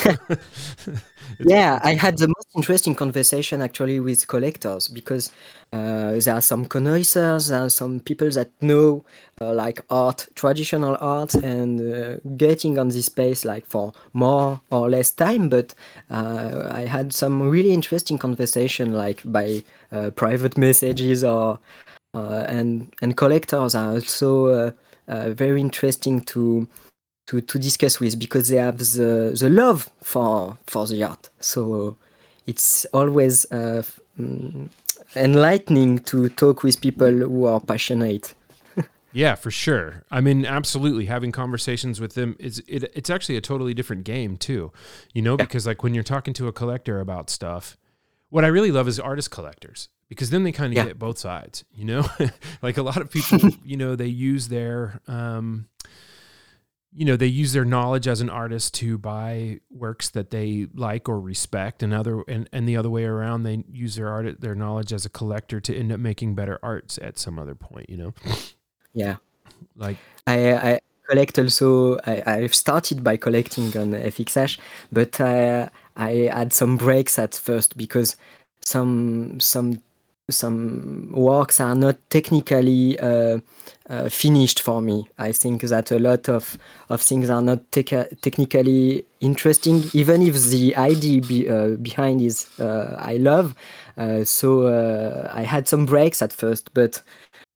[1.40, 5.32] yeah, I had the most interesting conversation actually with collectors because
[5.72, 9.04] uh, there are some connoisseurs, there are some people that know
[9.40, 14.90] uh, like art, traditional art, and uh, getting on this space like for more or
[14.90, 15.48] less time.
[15.48, 15.74] But
[16.10, 21.58] uh, I had some really interesting conversation like by uh, private messages or
[22.14, 24.70] and and collectors are also uh,
[25.08, 26.68] uh, very interesting to
[27.26, 31.30] to to discuss with because they have the the love for for the art.
[31.40, 31.96] So
[32.46, 34.68] it's always mm,
[35.16, 38.34] enlightening to talk with people who are passionate.
[39.12, 40.04] yeah, for sure.
[40.10, 41.06] I mean, absolutely.
[41.06, 44.72] Having conversations with them is it, it's actually a totally different game too.
[45.14, 47.76] You know, because like when you're talking to a collector about stuff,
[48.32, 50.86] what I really love is artist collectors because then they kind of yeah.
[50.86, 52.08] get both sides, you know?
[52.62, 55.68] like a lot of people, you know, they use their um
[56.94, 61.10] you know, they use their knowledge as an artist to buy works that they like
[61.10, 64.54] or respect and other and, and the other way around they use their art their
[64.54, 67.98] knowledge as a collector to end up making better arts at some other point, you
[67.98, 68.14] know.
[68.94, 69.16] Yeah.
[69.76, 74.58] Like I I collect also I, I've started by collecting on FXH,
[74.90, 78.16] but uh, I had some breaks at first because
[78.64, 79.82] some some
[80.30, 83.38] some works are not technically uh,
[83.88, 85.06] uh, finished for me.
[85.18, 86.56] I think that a lot of,
[86.88, 92.96] of things are not technically interesting, even if the idea be, uh, behind is uh,
[92.98, 93.54] I love.
[93.96, 97.02] Uh, so uh, I had some breaks at first, but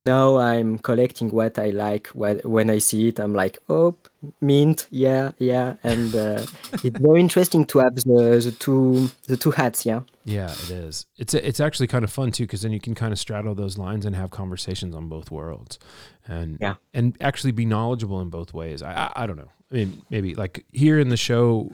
[0.07, 2.07] now I'm collecting what I like.
[2.07, 3.95] When I see it, I'm like, oh,
[4.41, 6.45] mint, yeah, yeah, and uh,
[6.83, 9.85] it's very interesting to have the, the two the two hats.
[9.85, 10.01] Yeah.
[10.25, 11.05] Yeah, it is.
[11.17, 13.77] It's it's actually kind of fun too because then you can kind of straddle those
[13.77, 15.79] lines and have conversations on both worlds,
[16.27, 18.81] and yeah, and actually be knowledgeable in both ways.
[18.81, 19.51] I I, I don't know.
[19.71, 21.71] I mean, maybe like here in the show,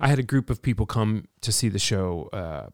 [0.00, 2.28] I had a group of people come to see the show.
[2.32, 2.70] Uh,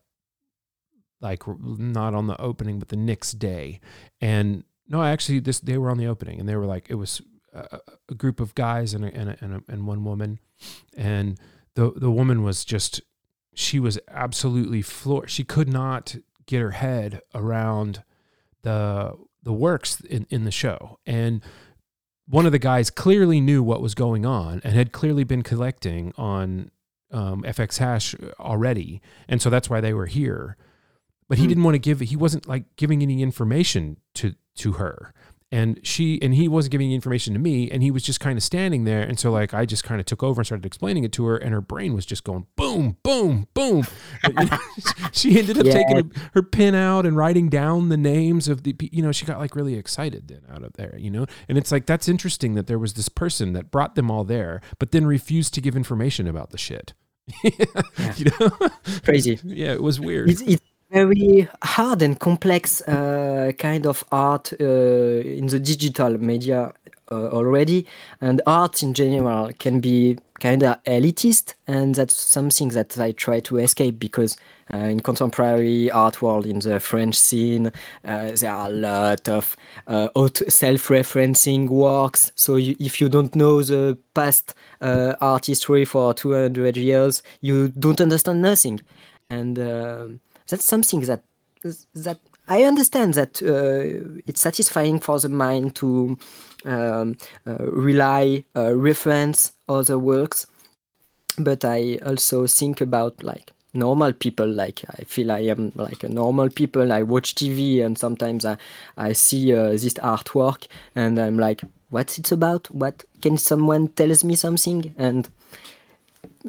[1.21, 3.79] like not on the opening, but the next day,
[4.23, 7.23] and no, actually, this they were on the opening, and they were like, it was
[7.55, 10.41] a, a group of guys and a, and a, and, a, and one woman,
[10.97, 11.39] and
[11.77, 13.01] the the woman was just
[13.55, 15.31] she was absolutely floored.
[15.31, 18.03] She could not get her head around
[18.63, 21.41] the the works in, in the show, and
[22.27, 26.13] one of the guys clearly knew what was going on and had clearly been collecting
[26.17, 26.71] on
[27.13, 30.57] um, FX hash already, and so that's why they were here
[31.29, 31.49] but he Mm.
[31.51, 32.01] didn't want to give.
[32.01, 35.13] He wasn't like giving any information to to her,
[35.53, 38.43] and she and he wasn't giving information to me, and he was just kind of
[38.45, 41.13] standing there, and so like I just kind of took over and started explaining it
[41.15, 43.85] to her, and her brain was just going boom, boom, boom.
[44.23, 44.59] And, you know,
[45.13, 45.73] she ended up Yeah.
[45.73, 49.39] taking her pen out and writing down the names of the, you know, she got
[49.41, 52.69] like really excited then out of there, you know, and it's like that's interesting that
[52.69, 56.29] there was this person that brought them all there, but then refused to give information
[56.29, 56.93] about the shit.
[57.45, 58.51] you know,
[59.05, 59.39] Crazy.
[59.45, 60.31] yeah, it was weird.
[60.31, 66.73] It's, it's very hard and complex uh, kind of art uh, in the digital media
[67.13, 67.87] uh, already,
[68.21, 73.41] and art in general can be kind of elitist, and that's something that I try
[73.41, 74.37] to escape because
[74.73, 77.67] uh, in contemporary art world, in the French scene,
[78.05, 80.09] uh, there are a lot of uh,
[80.49, 82.33] self-referencing works.
[82.37, 88.01] So you, if you don't know the past art history for 200 years, you don't
[88.01, 88.81] understand nothing,
[89.29, 91.23] and um that's something that
[91.95, 96.19] that I understand that uh, it's satisfying for the mind to
[96.65, 100.47] um, uh, rely, uh, reference other works,
[101.39, 104.49] but I also think about like normal people.
[104.49, 106.93] Like I feel I am like a normal people.
[106.93, 108.57] I watch TV and sometimes I
[108.97, 112.69] I see uh, this artwork and I'm like, what's it about?
[112.75, 114.95] What can someone tells me something?
[114.99, 115.29] And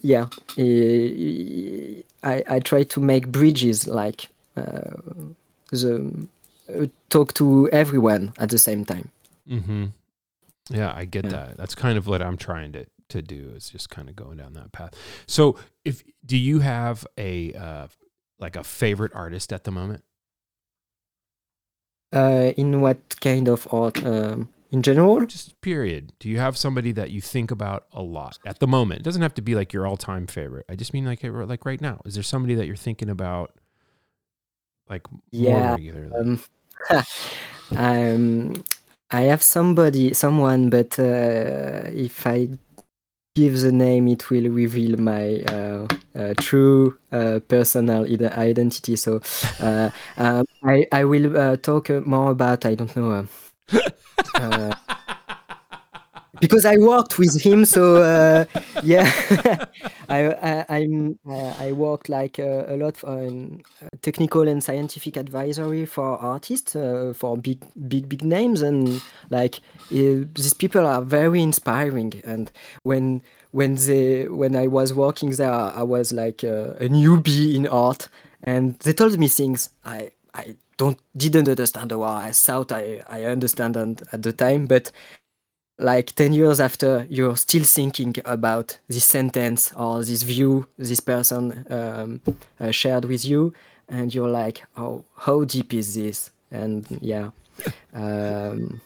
[0.02, 4.92] yeah, eh, I I try to make bridges like uh,
[5.72, 6.28] the
[6.70, 9.10] uh, talk to everyone at the same time.
[9.50, 9.86] Mm-hmm.
[10.70, 11.32] Yeah, I get Yeah.
[11.32, 11.58] that.
[11.58, 14.54] That's kind of what I'm trying to to do is just kind of going down
[14.54, 14.94] that path.
[15.28, 17.88] So, if do you have a uh,
[18.40, 20.04] like a favorite artist at the moment?
[22.14, 24.04] Uh, in what kind of art?
[24.06, 25.26] Um, in general?
[25.26, 26.14] Just period.
[26.20, 29.02] Do you have somebody that you think about a lot at the moment?
[29.02, 30.66] It doesn't have to be like your all time favorite.
[30.70, 32.02] I just mean like like right now.
[32.06, 33.54] Is there somebody that you're thinking about
[34.90, 35.06] like
[35.38, 36.12] more Yeah, regularly?
[36.20, 36.42] Um,
[37.76, 38.64] um,
[39.12, 42.50] I have somebody, someone, but uh, if I
[43.36, 48.96] give the name, it will reveal my uh, uh, true uh, personal ide- identity.
[48.96, 49.22] So
[49.60, 53.28] uh, um, I I will uh, talk more about I don't know.
[54.36, 54.74] Uh,
[56.42, 58.46] because I worked with him, so uh,
[58.84, 59.10] yeah,
[60.10, 65.18] I, I I'm uh, I worked like uh, a lot on uh, technical and scientific
[65.18, 69.58] advisory for artists uh, for big big big names, and like
[69.92, 72.22] uh, these people are very inspiring.
[72.26, 72.52] And
[72.84, 78.10] when when they when I was working there, I was like a newbie in art,
[78.44, 83.26] and they told me things I I don't didn't understand or I thought I I
[83.26, 84.92] understand and, at the time, but
[85.80, 91.66] like 10 years after you're still thinking about this sentence or this view this person
[91.72, 92.22] um,
[92.60, 93.52] uh, shared with you
[93.90, 97.32] and you're like oh how deep is this and yeah
[97.96, 98.80] um,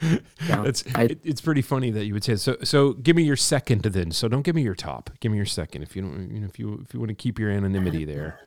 [0.00, 2.56] yeah It's I- it's pretty funny that you would say so.
[2.64, 4.10] So give me your second then.
[4.12, 5.10] So don't give me your top.
[5.20, 6.30] Give me your second if you don't.
[6.34, 8.40] You know, if you if you want to keep your anonymity there.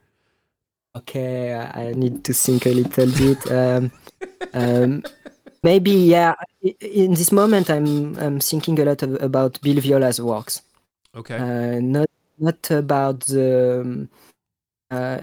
[0.96, 3.90] Okay i need to think a little bit um,
[4.54, 5.02] um,
[5.62, 6.34] maybe yeah
[6.80, 10.62] in this moment i'm i'm thinking a lot of, about bill viola's works
[11.14, 11.36] Okay.
[11.36, 14.08] uh, not not about the um,
[14.90, 15.20] uh,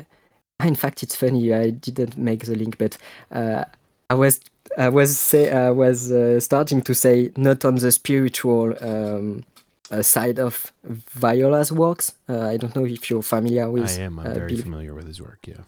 [0.63, 2.97] in fact it's funny i didn't make the link but
[3.31, 3.63] uh,
[4.09, 4.39] i was
[4.77, 9.43] i was say i was uh, starting to say not on the spiritual um,
[9.91, 10.71] uh, side of
[11.15, 14.19] viola's works uh, i don't know if you're familiar with I am.
[14.19, 15.39] I'm uh, very Bill- familiar with his work.
[15.47, 15.63] Yeah.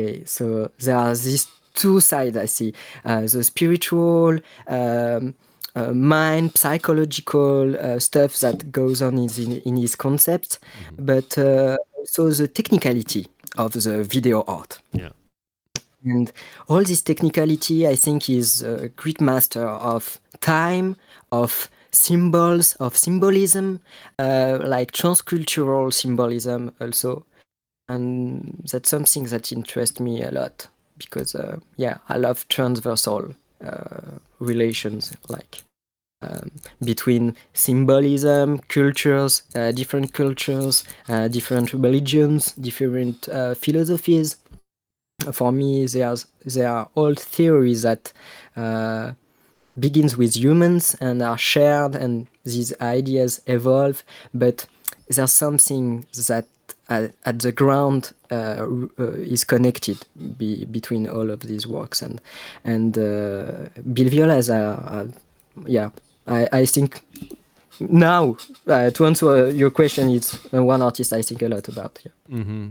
[0.00, 2.72] Okay, so there are these two sides I see
[3.04, 5.34] uh, the spiritual, um,
[5.74, 11.06] uh, mind, psychological uh, stuff that goes on in, in, in his concepts, Mhm.
[11.06, 14.78] but uh, also the technicality of the video art.
[14.92, 15.10] Yeah.
[16.04, 16.32] And
[16.68, 20.96] all this technicality, I think, is a great master of time,
[21.32, 23.80] of symbols, of symbolism,
[24.18, 27.24] uh, like transcultural symbolism also.
[27.88, 34.18] And that's something that interests me a lot because uh, yeah i love transversal uh,
[34.40, 35.62] relations like
[36.20, 36.50] um,
[36.84, 44.36] between symbolism cultures uh, different cultures uh, different religions different uh, philosophies.
[45.32, 48.12] For me there's there are all theories that
[49.80, 54.02] begins with humans and are shared and these ideas evolve
[54.34, 54.66] but
[55.08, 56.46] there's something that
[56.88, 58.66] at, at the ground uh,
[58.98, 59.98] uh, is connected
[60.36, 62.20] be, between all of these works and
[62.64, 65.08] and uh, Bill Viola is a, a
[65.68, 65.90] yeah
[66.26, 67.02] I, I think
[67.80, 72.00] now uh, to answer your question it's uh, one artist I think a lot about
[72.04, 72.36] yeah.
[72.36, 72.68] hmm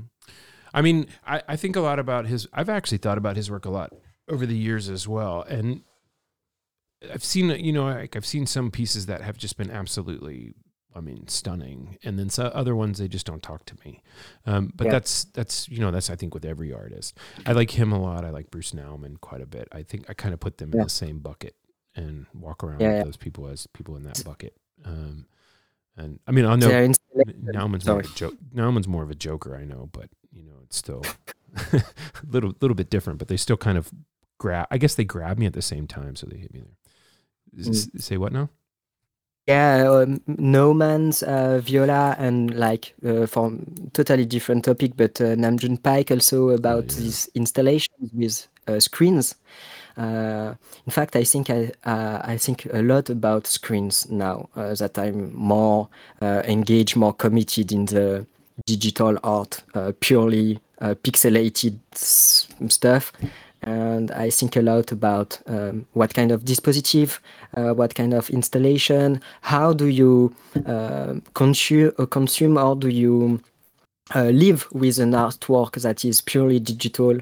[0.73, 2.47] I mean, I, I think a lot about his.
[2.53, 3.93] I've actually thought about his work a lot
[4.29, 5.81] over the years as well, and
[7.13, 10.53] I've seen you know like I've seen some pieces that have just been absolutely.
[10.95, 14.01] I mean, stunning, and then some other ones they just don't talk to me.
[14.47, 14.93] Um, but Yeah.
[14.93, 17.15] that's that's you know that's I think with every artist.
[17.45, 18.25] I like him a lot.
[18.25, 19.67] I like Bruce Nauman quite a bit.
[19.71, 21.55] I think I kind of put them in the same bucket
[21.95, 23.03] and walk around Yeah, with yeah.
[23.03, 24.55] those people as people in that bucket.
[24.85, 25.27] Um,
[25.95, 28.35] and I mean, I know Nauman's more of a joke.
[28.55, 31.03] Nauman's more of a joker, I know, but you know, it's still
[31.73, 31.83] a
[32.27, 33.19] little little bit different.
[33.19, 33.91] But they still kind of
[34.39, 34.65] grab.
[34.71, 36.73] I guess they grab me at the same time, so they hit me there.
[37.55, 38.01] Mm.
[38.01, 38.49] Say what now?
[39.47, 43.53] Yeah, um, Nauman's, uh, Viola, and like uh, for
[43.93, 46.99] totally different topic, but uh, Nam June Paik also about yeah.
[46.99, 49.35] these installations with uh, screens.
[49.95, 50.53] Uh,
[50.85, 54.97] in fact, I think I uh, I think a lot about screens now uh, that
[54.97, 55.87] I'm more
[56.21, 58.25] uh, engaged, more committed in the
[58.65, 63.13] digital art, uh, purely uh, pixelated s- stuff.
[63.67, 67.19] And I think a lot about um, what kind of dispositive,
[67.57, 70.33] uh, what kind of installation, how do you
[70.65, 73.41] uh, consume, uh, consume or do you
[74.15, 77.19] uh, live with an artwork that is purely digital?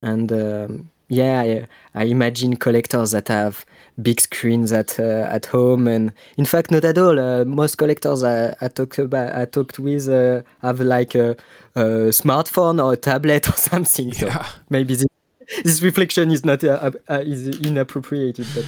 [0.00, 1.66] And um, yeah, I,
[1.96, 3.66] I imagine collectors that have
[4.00, 7.18] big screens at uh, at home, and in fact, not at all.
[7.18, 11.30] Uh, most collectors I, I talked about, I talked with, uh, have like a,
[11.74, 14.12] a smartphone or a tablet or something.
[14.12, 15.06] So Yeah, maybe this,
[15.64, 18.64] this reflection is not uh, uh, is inappropriate, but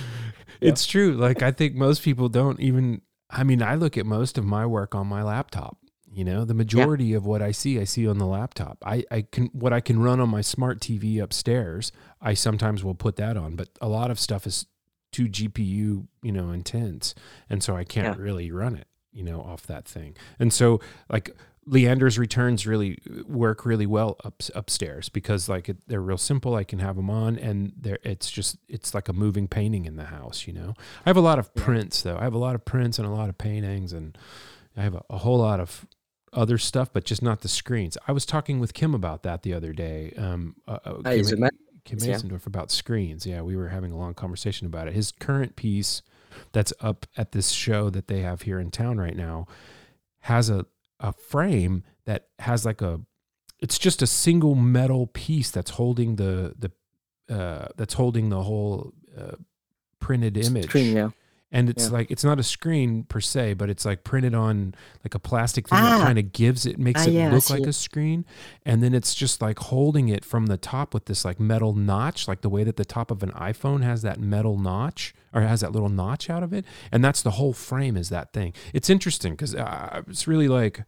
[0.60, 1.12] it's true.
[1.14, 3.02] Like I think most people don't even.
[3.30, 5.78] I mean, I look at most of my work on my laptop.
[6.14, 8.76] You know, the majority of what I see, I see on the laptop.
[8.84, 11.90] I, I can what I can run on my smart TV upstairs.
[12.20, 14.66] I sometimes will put that on, but a lot of stuff is
[15.10, 17.14] too GPU, you know, intense,
[17.48, 18.22] and so I can't Yeah.
[18.22, 20.14] really run it, you know, off that thing.
[20.38, 20.80] And so,
[21.10, 21.30] like
[21.68, 26.54] Leander's returns really work really well up, upstairs because like it, they're real simple.
[26.56, 29.96] I can have them on, and they're it's just it's like a moving painting in
[29.96, 30.46] the house.
[30.46, 30.74] You know,
[31.06, 32.16] I have a lot of prints though.
[32.16, 34.18] I have a lot of prints and a lot of paintings, and
[34.76, 35.86] I have a, a whole lot of
[36.32, 37.96] other stuff, but just not the screens.
[38.08, 40.14] I was talking with Kim about that the other day.
[40.16, 41.32] Um, uh, uh, Ah, Kim, he's.
[41.84, 41.98] Kim
[42.30, 42.38] yeah.
[42.46, 43.26] About screens.
[43.26, 44.94] Yeah, we were having a long conversation about it.
[44.94, 46.02] His current piece
[46.52, 49.46] that's up at this show that they have here in town right now
[50.20, 50.66] has a
[51.02, 53.00] a frame that has like a
[53.60, 56.70] it's just a single metal piece that's holding the the
[57.34, 59.36] uh, that's holding the whole uh,
[60.00, 61.10] printed image Screen, yeah.
[61.52, 61.90] And it's Yeah.
[61.92, 64.74] like it's not a screen per se but it's like printed on
[65.04, 66.04] like a plastic thing that Ah.
[66.04, 68.24] kind of gives it makes Ah, it yeah, look like a screen
[68.64, 72.26] and then it's just like holding it from the top with this like metal notch
[72.26, 75.60] like the way that the top of an iphone has that metal notch or has
[75.60, 78.88] that little notch out of it and that's the whole frame is that thing it's
[78.90, 80.84] interesting because uh, it's really like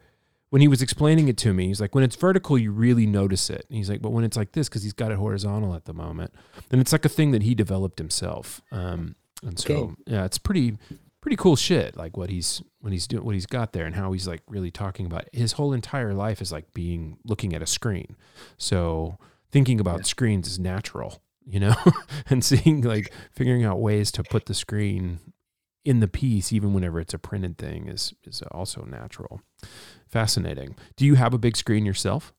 [0.51, 3.51] when he was explaining it to me, he's like, when it's vertical, you really notice
[3.51, 3.67] it.
[3.69, 5.93] And he's like, but when it's like this, because he's got it horizontal at the
[5.93, 6.33] moment,
[6.69, 8.61] then it's like a thing that he developed himself.
[8.71, 9.95] Um, and so, Okay.
[10.07, 10.79] yeah, it's pretty,
[11.21, 11.97] pretty cool shit.
[11.97, 14.71] Like what he's when he's doing, what he's got there, and how he's like really
[14.71, 18.17] talking about his whole entire life is like being looking at a screen.
[18.59, 19.19] So
[19.53, 20.03] thinking about Yeah.
[20.05, 21.75] screens is natural, you know,
[22.31, 25.21] and seeing like figuring out ways to put the screen
[25.85, 29.41] in the piece, even whenever it's a printed thing, is is also natural.
[30.09, 30.77] Fascinating.
[30.97, 32.33] Do you have a big screen yourself?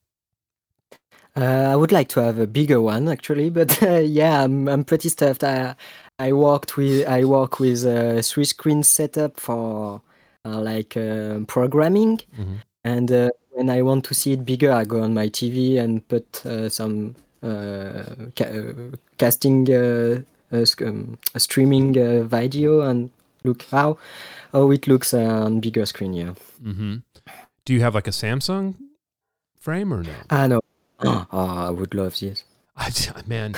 [1.38, 4.84] Uh, I would like to have a bigger one actually, but uh, yeah, I'm I'm
[4.86, 5.44] pretty stuffed.
[5.44, 5.76] I
[6.20, 10.02] I worked with I work with a three screen setup for
[10.46, 12.62] uh, like uh, programming, Mhm.
[12.84, 16.08] and uh, when I want to see it bigger, I go on my TV and
[16.08, 18.04] put uh, some uh,
[18.36, 18.74] ca- uh,
[19.18, 20.22] casting uh,
[20.54, 23.10] uh, sc- um, a streaming uh, video and
[23.44, 23.98] look how
[24.54, 26.14] how it looks on bigger screen.
[26.14, 26.34] Yeah.
[26.64, 26.96] Mm-hmm.
[27.66, 28.76] Do you have like a Samsung
[29.60, 30.14] frame or no?
[30.30, 30.62] Ah no.
[31.00, 32.44] Oh, I would love this.
[32.78, 32.90] I,
[33.28, 33.54] man,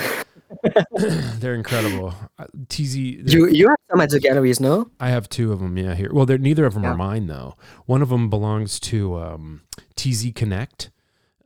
[1.38, 2.14] they're incredible.
[2.38, 4.90] Uh, TZ, You you have some at the galleries, no?
[5.00, 5.76] I have two of them.
[5.76, 6.10] Yeah, here.
[6.12, 6.92] Well, they're neither of them Yeah.
[6.92, 7.56] are mine though.
[7.86, 9.62] One of them belongs to um,
[9.96, 10.90] TZ Connect,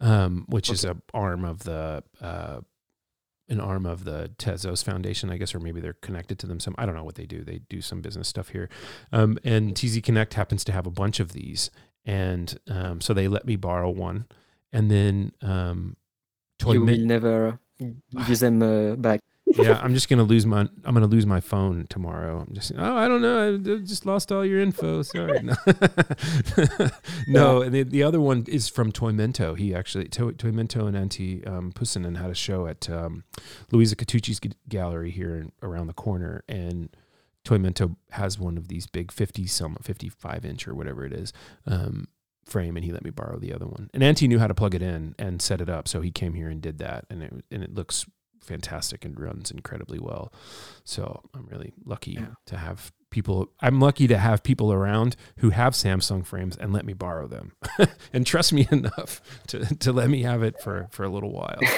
[0.01, 2.61] um, which is a arm of the uh,
[3.49, 6.61] an arm of the Tezos Foundation, I guess, or maybe they're connected to them.
[6.61, 7.43] Some I don't know what they do.
[7.45, 8.69] They do some business stuff here,
[9.13, 11.71] um, and TZ Connect happens to have a bunch of these,
[12.05, 14.27] and um, so they let me borrow one,
[14.73, 15.97] and then um,
[16.59, 17.59] Toy you will never
[18.27, 19.21] give them uh, back.
[19.47, 22.45] yeah, I'm just gonna lose my I'm gonna lose my phone tomorrow.
[22.47, 25.03] I'm just oh I don't know I just lost all your info.
[25.03, 25.41] Sorry.
[26.57, 29.57] No, no and the, the other one is from Toymento.
[29.57, 33.25] He actually Toy, Toymento and Antti um, Pussinen had a show at um,
[33.71, 36.95] Louisa Catucci's g- gallery here in, around the corner, and
[37.45, 41.33] Toymento has one of these big 50 some 55 inch or whatever it is.
[41.67, 42.09] Um,
[42.45, 43.89] frame and he let me borrow the other one.
[43.95, 46.35] And Antti knew how to plug it in and set it up, so he came
[46.35, 48.07] here and did that, and it and it looks
[48.41, 50.33] fantastic and runs incredibly well.
[50.85, 52.27] So I'm really lucky Yeah.
[52.47, 53.53] to have people.
[53.61, 57.53] I'm lucky to have people around who have Samsung frames and let me borrow them
[58.13, 61.61] and trust me enough to to let me have it for for a little while.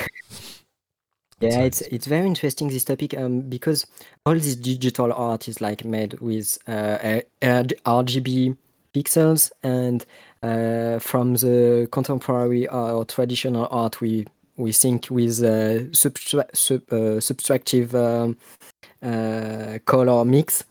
[1.40, 3.86] Yeah, it's it's very interesting this topic um, because
[4.24, 8.56] all this digital art is like made with uh, RGB
[8.94, 10.06] pixels, and
[10.44, 14.26] uh, from the contemporary or traditional art, we
[14.56, 18.36] we think with uh, subtra- sub, uh, subtractive um,
[19.02, 20.64] uh, color mix,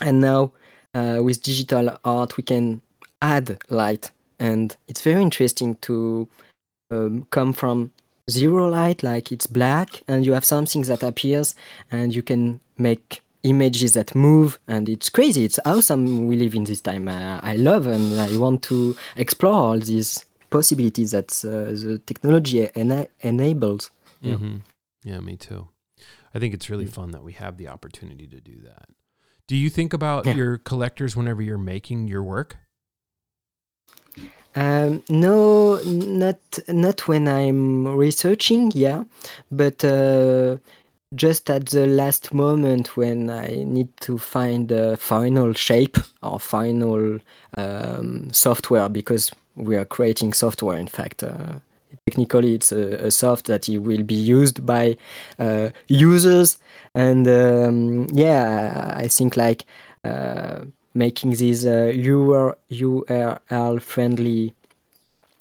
[0.00, 0.52] and now
[0.94, 2.80] uh, with digital art, we can
[3.20, 6.28] add light, and it's very interesting to
[6.90, 7.90] um, come from
[8.30, 11.56] zero light like it's black and you have something that appears
[11.90, 16.64] and you can make images that move and it's crazy it's awesome we live in
[16.64, 21.72] this time uh, i love and i want to explore all these possibilities that uh,
[21.84, 23.90] the technology ena- enables
[24.20, 24.36] Yeah.
[24.36, 24.56] hmm
[25.04, 25.66] Yeah, me too.
[26.34, 26.94] I think it's really Mm.
[26.98, 28.86] fun that we have the opportunity to do that.
[29.48, 30.36] Do you think about Yeah.
[30.36, 32.56] your collectors whenever you're making your work?
[34.54, 36.38] Um, no, not
[36.68, 39.04] not when I'm researching, yeah,
[39.50, 40.58] but uh,
[41.14, 47.18] just at the last moment when I need to find a final shape or final
[47.56, 50.78] um, software because we are creating software.
[50.78, 51.58] In fact, uh,
[52.06, 54.96] technically, it's a, a soft that it will be used by
[55.38, 56.58] uh, users,
[56.94, 59.64] and um, yeah, I think like.
[60.04, 61.90] Uh, making these uh,
[62.70, 64.54] URL friendly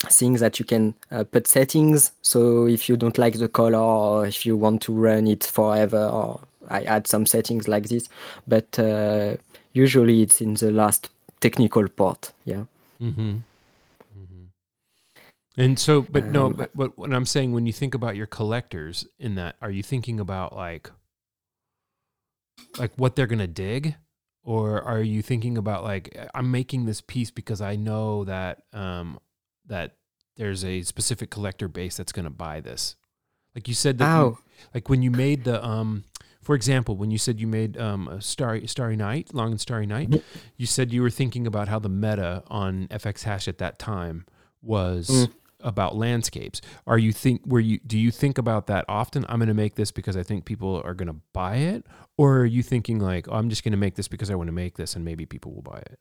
[0.09, 2.11] things that you can uh, put settings.
[2.21, 6.05] So if you don't like the color or if you want to run it forever,
[6.07, 8.09] or I add some settings like this.
[8.47, 9.35] But uh,
[9.73, 12.31] usually it's in the last technical part.
[12.45, 12.65] Yeah.
[13.01, 13.37] Mm-hmm.
[14.17, 14.43] Mm-hmm.
[15.57, 18.27] And so, but no, Um, but, but when I'm saying when you think about your
[18.27, 20.89] collectors in that, are you thinking about like,
[22.77, 23.95] like what they're gonna dig,
[24.43, 29.19] or are you thinking about like I'm making this piece because I know that um
[29.71, 29.95] that
[30.37, 32.95] there's a specific collector base that's gonna buy this,
[33.55, 34.37] like you said that you,
[34.73, 36.03] like when you made the um
[36.41, 39.85] for example when you said you made um a starry starry night long and starry
[39.85, 40.09] night
[40.57, 44.25] you said you were thinking about how the meta on fxhash at that time
[44.61, 45.31] was Mm.
[45.63, 46.59] about landscapes.
[46.87, 49.25] Are you think were you do you think about that often?
[49.29, 51.85] I'm going to make this because i think people are going to buy it?
[52.17, 54.47] Or are you thinking like oh, i'm just going to make this because i want
[54.47, 55.99] to make this and maybe people will buy it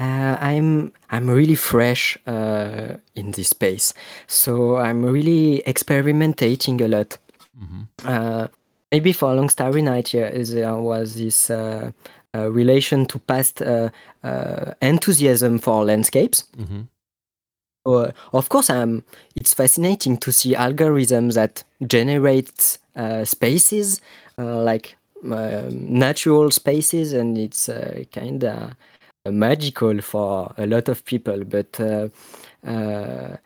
[0.00, 3.92] Uh, I'm I'm really fresh uh, in this space,
[4.26, 7.18] so I'm really experimenting a lot.
[7.60, 7.82] mm-hmm.
[8.06, 8.46] Uh,
[8.92, 11.90] maybe for a long starry night, yeah, is- there was this uh,
[12.34, 13.88] uh, relation to past uh,
[14.22, 16.44] uh, enthusiasm for landscapes.
[16.56, 16.82] Mm-hmm.
[17.86, 19.02] Uh, of course, um,
[19.34, 24.00] it's fascinating to see algorithms that generate uh, spaces
[24.38, 28.74] uh, like um natural spaces, and it's uh, kind of
[29.30, 31.44] magical for a lot of people.
[31.44, 32.08] But uh,
[32.66, 33.36] uh,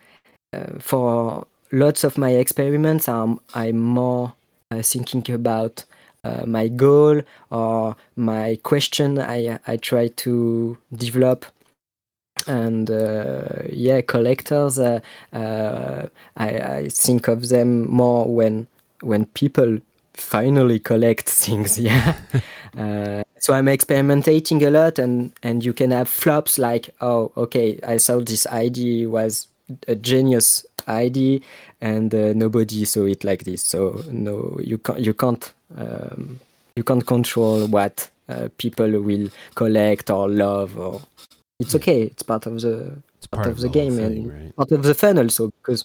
[0.53, 4.35] uh, for lots of my experiments, I'm, I'm more
[4.83, 5.85] thinking about
[6.25, 7.21] uh, my goal
[7.51, 11.45] or my question I, I try to develop
[12.47, 15.01] and uh, yeah collectors uh,
[15.33, 18.67] I, I think of them more when
[19.01, 19.79] when people
[20.23, 22.17] finally collect things yeah.
[22.79, 27.79] Uh, so i'm experimenting a lot and and you can have flops like oh okay
[27.87, 29.49] i thought this id was
[29.89, 31.43] a genius id
[31.83, 33.63] and uh, nobody saw it like this.
[33.63, 36.41] So no you can't you can't um,
[36.77, 41.03] you can't control what uh, people will collect or love or
[41.59, 44.57] it's okay it's part of the it's part, of the, whole game thing, and right.
[44.57, 45.85] part of the fun also because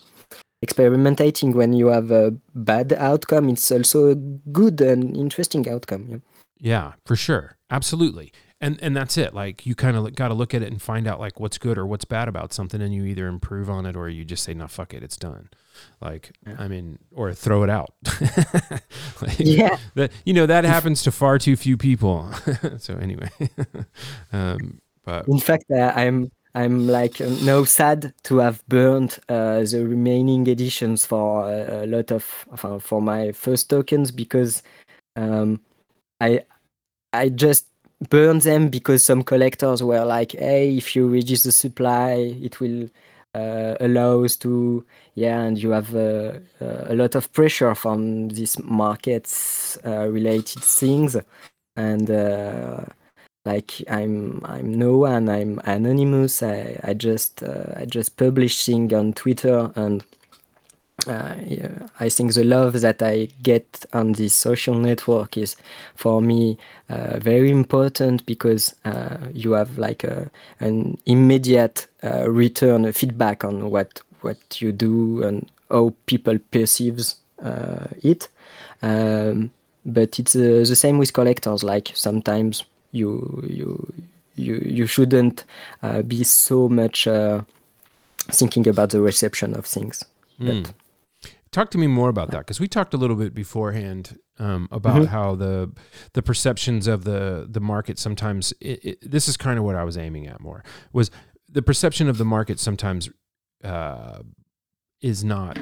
[0.63, 6.17] experimenting when you have a bad outcome it's also a good and interesting outcome yeah.
[6.59, 7.57] Yeah, for sure.
[7.69, 8.31] Absolutely.
[8.59, 9.33] And and that's it.
[9.35, 11.77] Like you kind of got to look at it and find out like what's good
[11.77, 14.55] or what's bad about something and you either improve on it or you just say
[14.55, 15.49] no fuck it, it's done.
[16.01, 16.55] Like Yeah.
[16.57, 17.93] I mean or throw it out.
[19.21, 22.31] like, yeah that you know that happens to far too few people.
[22.79, 23.29] so anyway.
[24.33, 29.59] um but in fact uh, i'm i'm like uh, now sad to have burned uh,
[29.61, 32.23] the remaining editions for uh, a lot of
[32.79, 34.63] for, my first tokens because
[35.15, 35.59] um
[36.21, 36.43] i
[37.13, 37.67] i just
[38.09, 42.89] burned them because some collectors were like hey if you reduce the supply it will
[43.37, 44.83] uh, allow us to
[45.15, 51.15] yeah and you have uh, uh, a lot of pressure from these markets related things.
[51.75, 52.09] And
[53.47, 55.29] like I'm I'm no one.
[55.29, 56.43] I'm anonymous.
[56.43, 60.03] I I just uh, I just publish things on Twitter, and
[61.07, 61.35] uh,
[61.99, 65.55] I think the love that I get on this social network is
[65.95, 66.57] for me
[66.89, 70.29] uh, very important because uh, you have like a,
[70.59, 77.15] an immediate uh, return a feedback on what what you do and how people perceives
[77.43, 78.27] uh, it.
[78.81, 79.51] Um,
[79.85, 81.63] but it's the same with collectors.
[81.63, 82.65] Like sometimes
[82.97, 83.93] you you
[84.35, 85.45] you you shouldn't
[85.83, 87.41] uh, be so much uh,
[88.39, 90.03] thinking about the reception of things.
[90.39, 90.63] Mm.
[90.63, 90.73] But,
[91.51, 95.03] Talk to me more about that because we talked a little bit beforehand um, about
[95.03, 95.05] mm-hmm.
[95.05, 95.71] how the
[96.13, 98.53] the perceptions of the the market sometimes.
[98.59, 101.09] It, it, this is kind of what I was aiming at more was
[101.49, 103.09] the perception of the market sometimes
[103.63, 104.19] uh,
[105.01, 105.57] is not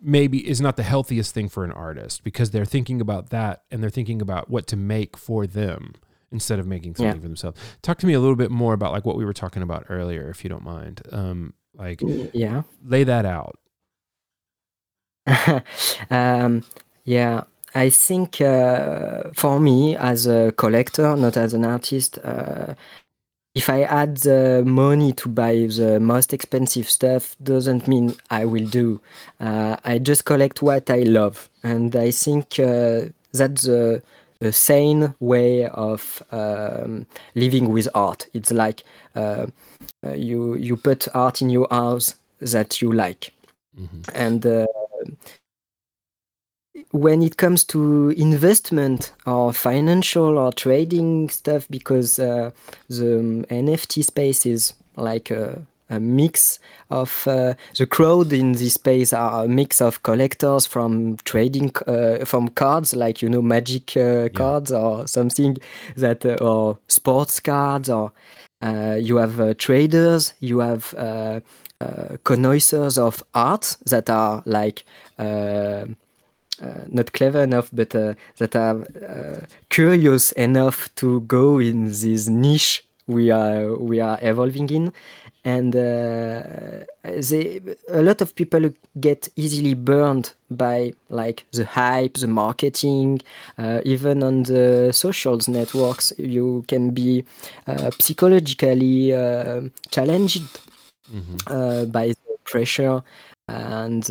[0.00, 3.82] maybe is not the healthiest thing for an artist because they're thinking about that and
[3.82, 5.92] they're thinking about what to make for them
[6.32, 7.20] instead of making something yeah.
[7.20, 7.60] for themselves.
[7.82, 10.28] Talk to me a little bit more about like what we were talking about earlier,
[10.30, 11.02] if you don't mind.
[11.12, 12.02] Um, like,
[12.32, 13.58] yeah, lay that out.
[16.10, 16.64] um,
[17.04, 22.74] yeah, I think uh, for me as a collector, not as an artist, uh,
[23.54, 28.66] if I add the money to buy the most expensive stuff, doesn't mean I will
[28.66, 29.00] do.
[29.40, 34.02] Uh, I just collect what I love, and I think uh, that's a,
[34.40, 38.26] a, sane way of um, living with art.
[38.34, 38.84] It's like
[39.14, 39.46] uh,
[40.06, 43.32] uh you you put art in your house that you like,
[43.78, 44.02] mm-hmm.
[44.14, 44.66] and uh,
[46.92, 52.50] when it comes to investment or financial or trading stuff, because uh,
[52.88, 55.60] the um, NFT space is like a,
[55.90, 56.58] a mix
[56.90, 62.24] of uh, the crowd in this space are a mix of collectors from trading uh,
[62.24, 64.78] from cards like you know magic uh, cards yeah.
[64.78, 65.56] or something
[65.96, 68.12] that uh, or sports cards or
[68.62, 70.94] uh, you have traders you have
[72.24, 74.84] connoisseurs of art that are like
[76.62, 82.28] uh, not clever enough, but uh, that are uh, curious enough to go in this
[82.28, 84.92] niche we are we are evolving in
[85.44, 88.70] and uh, they, a lot of people
[89.00, 93.20] get easily burned by like the hype the marketing
[93.58, 97.24] uh, even on the socials networks you can be
[97.66, 99.10] uh, psychologically
[99.90, 100.60] challenged
[101.10, 101.90] mm-hmm.
[101.90, 103.02] by the pressure
[103.48, 104.10] and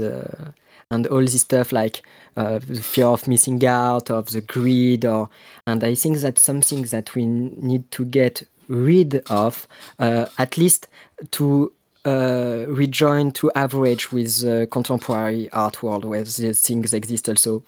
[0.92, 2.02] and all this stuff like
[2.36, 5.30] uh, the fear of missing out, of the greed, or
[5.68, 9.68] and I think that's something that we need to get rid of,
[10.00, 10.88] uh, at least
[11.32, 11.72] to
[12.06, 17.64] uh, rejoin to average with the contemporary art world where these things exist also.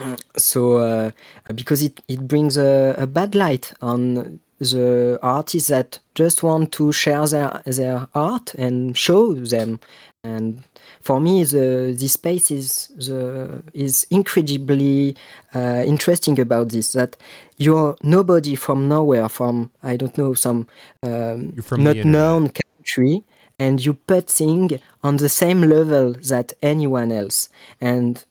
[0.36, 1.10] So, uh,
[1.52, 6.92] because it, it brings a, a bad light on the artists that just want to
[6.92, 9.80] share their their art and show them
[10.24, 10.62] and
[11.08, 15.16] for me, the this space is the is incredibly
[15.54, 16.92] uh, interesting about this.
[16.92, 17.16] That
[17.56, 20.66] you're nobody from nowhere, from I don't know some
[21.02, 23.24] um, not known country,
[23.58, 27.48] and you put things on the same level that anyone else.
[27.80, 28.22] And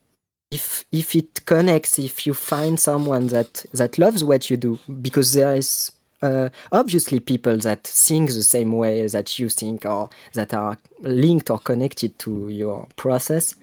[0.52, 5.32] if if it connects, if you find someone that that loves what you do, because
[5.32, 5.90] there is
[6.22, 11.50] uh, obviously people that think the same way that you think or that are linked
[11.50, 13.54] or connected to your process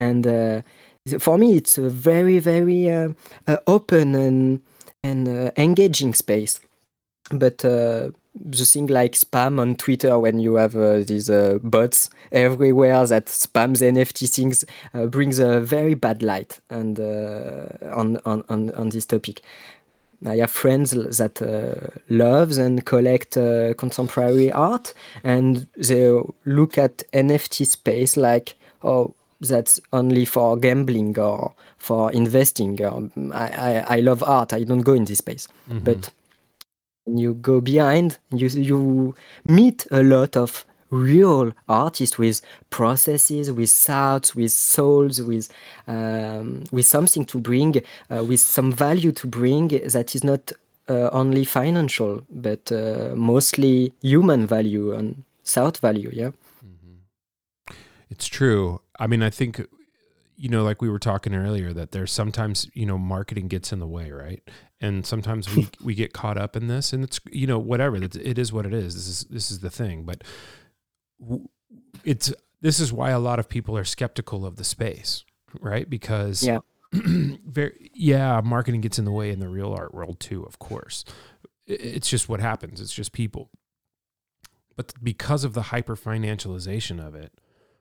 [0.00, 0.62] and uh,
[1.18, 3.08] for me it's a very very uh,
[3.46, 4.62] uh open and
[5.02, 6.60] and uh, engaging space
[7.30, 10.72] but uh, the thing like spam on Twitter when you have
[11.06, 11.28] these
[11.62, 14.64] bots everywhere that spams NFT things
[15.10, 19.42] brings a very bad light and on, on on on this topic.
[20.26, 24.92] I have friends that uh, loves and collect uh, contemporary art,
[25.24, 32.84] and they look at NFT space like, oh, that's only for gambling or for investing.
[32.84, 34.52] Um, I, I, I love art.
[34.52, 35.84] I don't go in this space, mm-hmm.
[35.84, 36.10] but
[37.06, 39.14] you go behind, you you
[39.46, 45.48] meet a lot of real artists with processes, with thoughts, with souls, with
[45.86, 47.76] um, with something to bring,
[48.10, 50.52] uh, with some value to bring that is not
[50.88, 56.10] uh, only financial, but uh, mostly human value and thought value.
[56.12, 56.30] Yeah,
[56.64, 57.74] mm-hmm.
[58.10, 58.80] it's true.
[58.98, 59.60] I mean, I think
[60.40, 63.78] you know, like we were talking earlier, that there's sometimes you know marketing gets in
[63.78, 64.42] the way, right?
[64.80, 67.96] And sometimes we we get caught up in this, and it's you know whatever.
[67.96, 68.94] It is what it is.
[68.94, 70.24] This is this is the thing, but
[72.04, 75.24] it's this is why a lot of people are skeptical of the space,
[75.60, 75.88] right?
[75.88, 76.58] Because yeah,
[76.92, 81.04] very yeah, marketing gets in the way in the real art world too, of course.
[81.66, 82.80] it's just what happens.
[82.80, 83.50] It's just people.
[84.76, 87.32] But because of the hyper financialization of it,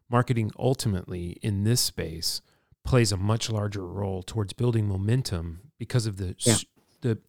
[0.10, 2.42] marketing ultimately in this space
[2.86, 6.56] plays a much larger role towards building momentum because of the Yeah.
[7.02, 7.20] the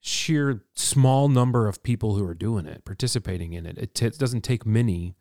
[0.00, 3.76] sheer small number of people who are doing it, participating in it.
[3.78, 5.14] It, t- it doesn't take many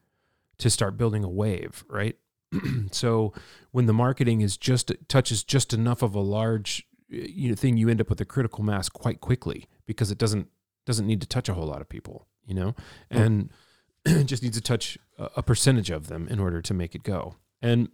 [0.59, 2.15] to start building a wave, right?
[2.91, 3.33] so
[3.71, 7.89] when the marketing is just touches just enough of a large you know thing, you
[7.89, 10.47] end up with a critical mass quite quickly because it doesn't
[10.85, 12.75] doesn't need to touch a whole lot of people, you know,
[13.11, 13.25] Mm.
[13.25, 13.49] and
[14.05, 17.03] it just needs to touch a, a percentage of them in order to make it
[17.03, 17.35] go.
[17.61, 17.89] And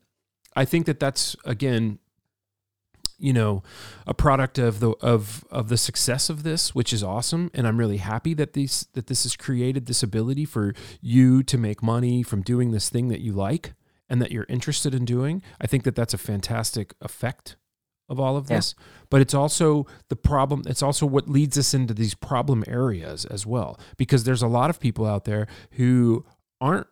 [0.56, 2.00] I think that that's again
[3.18, 3.64] you know
[4.06, 7.50] a product of the of of the success of this which is awesome.
[7.54, 11.58] And i'm really happy that these that this has created this ability for you to
[11.58, 13.74] make money from doing this thing that you like
[14.10, 15.42] and that you're interested in doing.
[15.60, 17.58] I think that that's a fantastic effect
[18.08, 18.58] of all of Yeah.
[18.58, 18.76] this.
[19.10, 23.46] But it's also the problem it's also what leads us into these problem areas as
[23.48, 26.24] well because there's a lot of people out there who
[26.62, 26.88] aren't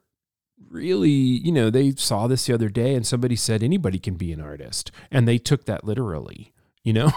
[0.69, 4.31] really, you know, they saw this the other day and somebody said anybody can be
[4.33, 4.91] an artist.
[5.11, 6.53] And they took that literally,
[6.83, 7.11] you know,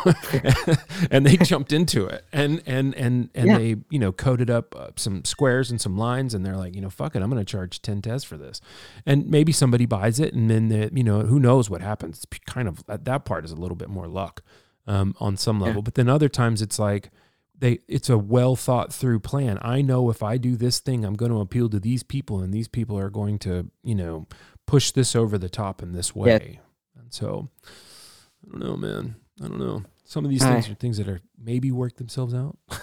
[1.11, 3.59] and they jumped into it and, and, and, and Yeah.
[3.59, 6.81] they, you know, coded up uh, some squares and some lines and they're like, you
[6.81, 8.61] know, fuck it, I'm going to charge 10 tez for this.
[9.05, 12.25] And maybe somebody buys it and then, the, you know, who knows what happens.
[12.25, 14.43] It's kind of, that, part is a little bit more luck
[14.87, 15.67] um, on some Yeah.
[15.67, 15.83] level.
[15.83, 17.11] But then other times it's like,
[17.59, 19.59] they it's a well thought through plan.
[19.63, 22.53] I know if I do this thing, I'm going to appeal to these people, and
[22.53, 24.27] these people are going to, you know,
[24.67, 26.61] push this over the top in this way.
[26.99, 29.17] And so, I don't know, man.
[29.43, 29.85] I don't know.
[30.05, 32.57] Some of these things I- are things that are maybe work themselves out.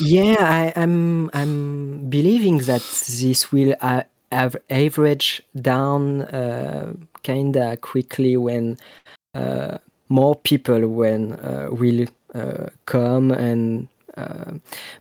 [0.00, 8.36] Yeah, I, I'm I'm believing that this will uh, have average down uh, kinda quickly
[8.36, 8.76] when
[9.34, 9.78] uh,
[10.10, 12.06] more people when uh, will
[12.86, 14.52] come and uh,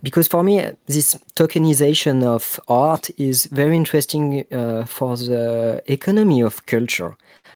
[0.04, 6.66] because for me this tokenization of art is very interesting uh, for the economy of
[6.66, 7.16] culture.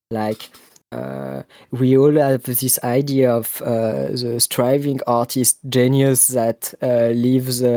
[0.09, 0.49] Like
[0.91, 7.63] uh, we all have this idea of uh, the striving artist genius that uh, lives
[7.63, 7.67] uh,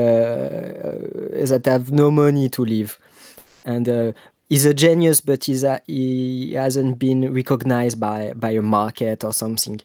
[1.41, 2.99] uh, that have no money to live.
[3.65, 4.13] And uh,
[4.49, 9.33] he's a genius but he's a, he hasn't been recognized by by a market or
[9.33, 9.81] something.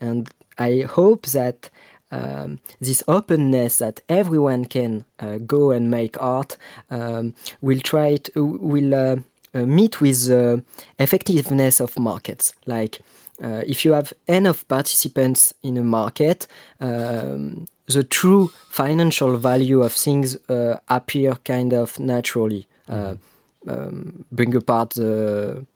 [0.00, 0.28] And
[0.58, 1.70] i hope that
[2.14, 6.56] um, this openness that everyone can uh, go and make art
[6.90, 9.16] um, will try to will uh,
[9.54, 10.62] uh, meet with the
[10.98, 12.52] effectiveness of markets.
[12.66, 13.00] Like
[13.42, 16.46] uh, if you have enough participants in a market
[16.80, 24.90] um, the true financial value of things uh, appear kind of naturally um, bring apart
[24.90, 25.66] the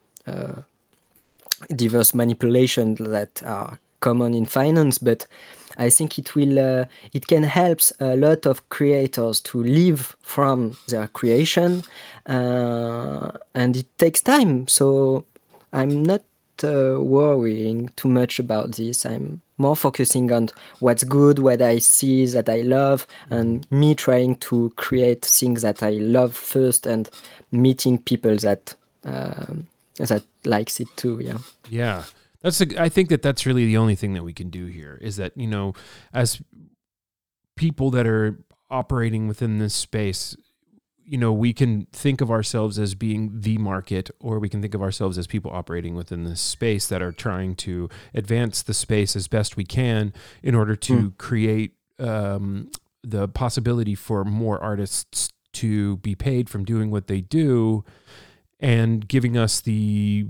[1.74, 5.26] diverse manipulations that are common in finance but
[5.76, 10.76] i think it will uh, it can help a lot of creators to live from
[10.88, 11.82] their creation
[12.28, 14.68] uh, and it takes time.
[14.68, 15.24] So
[15.72, 16.22] i'm not
[16.62, 19.06] uh, worrying too much about this.
[19.06, 24.36] I'm more focusing on what's good what i see that i love and me trying
[24.36, 27.10] to create things that i love first and
[27.50, 28.72] meeting people that
[29.04, 31.38] um, that likes it too yeah.
[31.68, 32.04] Yeah.
[32.42, 35.16] That's I think that that's really the only thing that we can do here is
[35.16, 35.72] that, you know,
[36.12, 36.40] as
[37.56, 38.38] people that are
[38.70, 40.36] operating within this space,
[41.04, 44.74] you know, we can think of ourselves as being the market, or we can think
[44.74, 49.16] of ourselves as people operating within this space that are trying to advance the space
[49.16, 50.12] as best we can
[50.42, 51.18] in order to Mm.
[51.18, 52.70] create um,
[53.02, 57.84] the possibility for more artists to be paid from doing what they do
[58.60, 60.26] and giving us the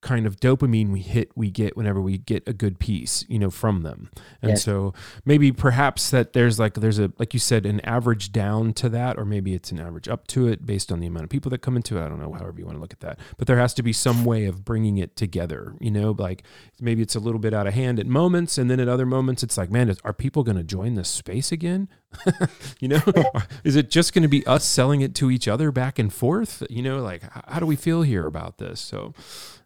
[0.00, 3.50] kind of dopamine we hit we get whenever we get a good piece you know
[3.50, 4.10] from them.
[4.40, 4.62] And Yes.
[4.62, 4.94] so
[5.24, 9.18] maybe perhaps that there's like there's a like you said an average down to that
[9.18, 11.58] or maybe it's an average up to it based on the amount of people that
[11.62, 12.04] come into it.
[12.04, 13.18] I don't know however you want to look at that.
[13.38, 16.44] But there has to be some way of bringing it together you know like
[16.80, 19.42] maybe it's a little bit out of hand at moments and then at other moments
[19.42, 21.88] it's like man is, are people going to join this space again?
[22.80, 23.02] You know
[23.64, 26.62] is it just going to be us selling it to each other back and forth?
[26.70, 28.80] You know like how do we feel here about this?
[28.80, 29.12] So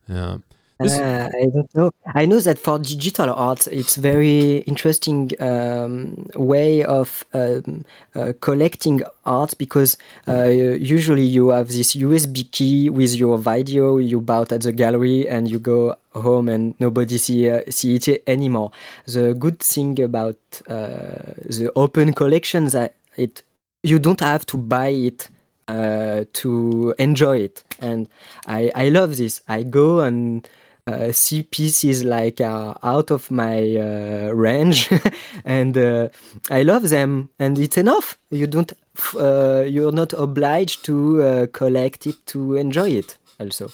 [0.08, 0.38] yeah
[0.80, 1.90] Uh, I don't know.
[2.06, 7.84] I know that for digital art, it's very interesting um, way of um,
[8.16, 9.96] uh, collecting art because
[10.26, 15.28] uh, usually you have this USB key with your video you bought at the gallery
[15.28, 18.72] and you go home and nobody see uh, see it anymore.
[19.06, 20.38] The good thing about
[20.68, 23.42] uh, the open collection that it
[23.84, 25.28] you don't have to buy it
[25.72, 28.08] uh, to enjoy it, and
[28.46, 29.40] I I love this.
[29.48, 30.46] I go and
[30.86, 34.90] uh, see pieces like uh, out of my uh, range,
[35.44, 36.08] and uh,
[36.50, 38.18] I love them, and it's enough.
[38.30, 38.72] You don't,
[39.14, 43.16] you're not obliged to collect it to enjoy it.
[43.38, 43.70] Also,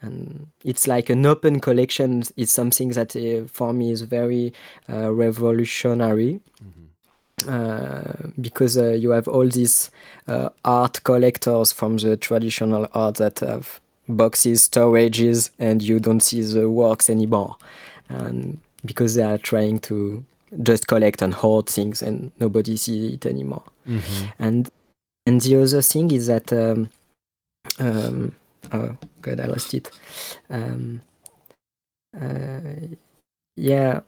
[0.00, 2.24] and it's like an open collection.
[2.36, 3.12] It's something that
[3.52, 4.52] for me is very
[4.88, 6.40] revolutionary.
[6.60, 6.81] Uh,
[8.40, 9.90] because uh, you have all these
[10.28, 16.42] uh, art collectors from the traditional art that have boxes, storages, and you don't see
[16.42, 17.56] the works anymore.
[18.08, 20.24] And because they are trying to
[20.62, 23.64] just collect and hoard things and nobody sees it anymore.
[23.88, 24.24] Mm-hmm.
[24.38, 24.70] And
[25.26, 26.90] and the other thing is that um,
[27.78, 28.34] um,
[28.72, 29.90] oh god, I lost it.
[30.50, 31.00] Um,
[32.20, 32.96] uh,
[33.56, 34.00] yeah,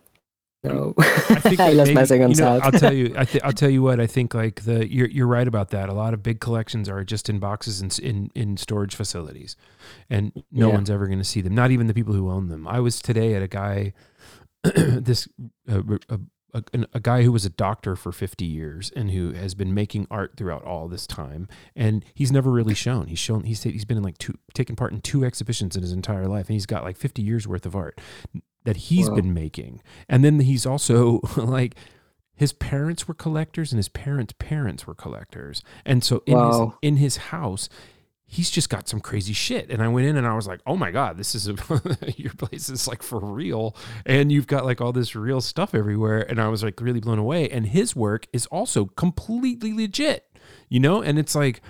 [0.65, 3.15] no, I think I lost maybe, my second you know, I'll tell you.
[3.19, 4.01] I th- I'll tell you what.
[4.01, 5.89] I think like the you're you're right about that.
[5.89, 9.57] A lot of big collections are just in boxes and in in storage facilities,
[10.09, 10.75] and no yeah.
[10.75, 11.55] one's ever going to see them.
[11.55, 12.67] Not even the people who own them.
[12.67, 13.93] I was today at a guy,
[14.63, 15.29] this
[15.71, 16.21] uh, a,
[16.55, 20.07] a, a, guy who was a doctor for 50 years and who has been making
[20.11, 23.97] art throughout all this time and he's never really shown he's shown he's, he's been
[23.97, 26.85] in like two taken part in two exhibitions in his entire life and he's got
[26.85, 28.01] like 50 years worth of art
[28.65, 29.17] that he's wow.
[29.17, 29.81] been making.
[30.09, 31.77] And then he's also like
[32.35, 35.63] his parents were collectors and his parents' parents were collectors.
[35.85, 36.79] And so in wow.
[36.83, 37.69] his in his house,
[38.35, 39.71] he's just got some crazy shit.
[39.71, 41.55] And I went in and I was like, "Oh my god, this is a,
[42.17, 46.21] your place is like for real." And you've got like all this real stuff everywhere
[46.29, 47.49] and I was like really blown away.
[47.49, 50.27] And his work is also completely legit.
[50.69, 51.01] You know?
[51.01, 51.63] And it's like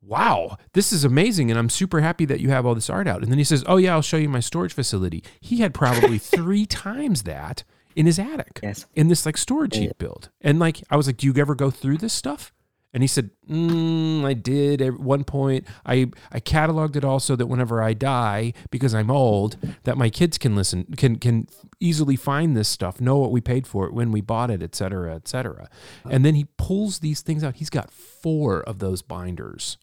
[0.00, 1.50] wow, this is amazing.
[1.50, 3.22] And I'm super happy that you have all this art out.
[3.22, 5.22] And then he says, oh, yeah, I'll show you my storage facility.
[5.38, 7.62] He had probably three times that
[7.94, 8.86] in his attic yes.
[8.94, 9.88] in this like storage yeah.
[9.88, 10.30] heap build.
[10.40, 12.54] And like, I was like, do you ever go through this stuff?
[12.94, 15.66] And he said, mm, I did at one point.
[15.84, 20.08] I, I cataloged it all so that whenever I die, because I'm old, that my
[20.08, 21.48] kids can listen, can can
[21.80, 24.74] easily find this stuff, know what we paid for it, when we bought it, et
[24.74, 25.68] cetera, et cetera.
[26.08, 27.56] And then he pulls these things out.
[27.56, 29.76] He's got four of those binders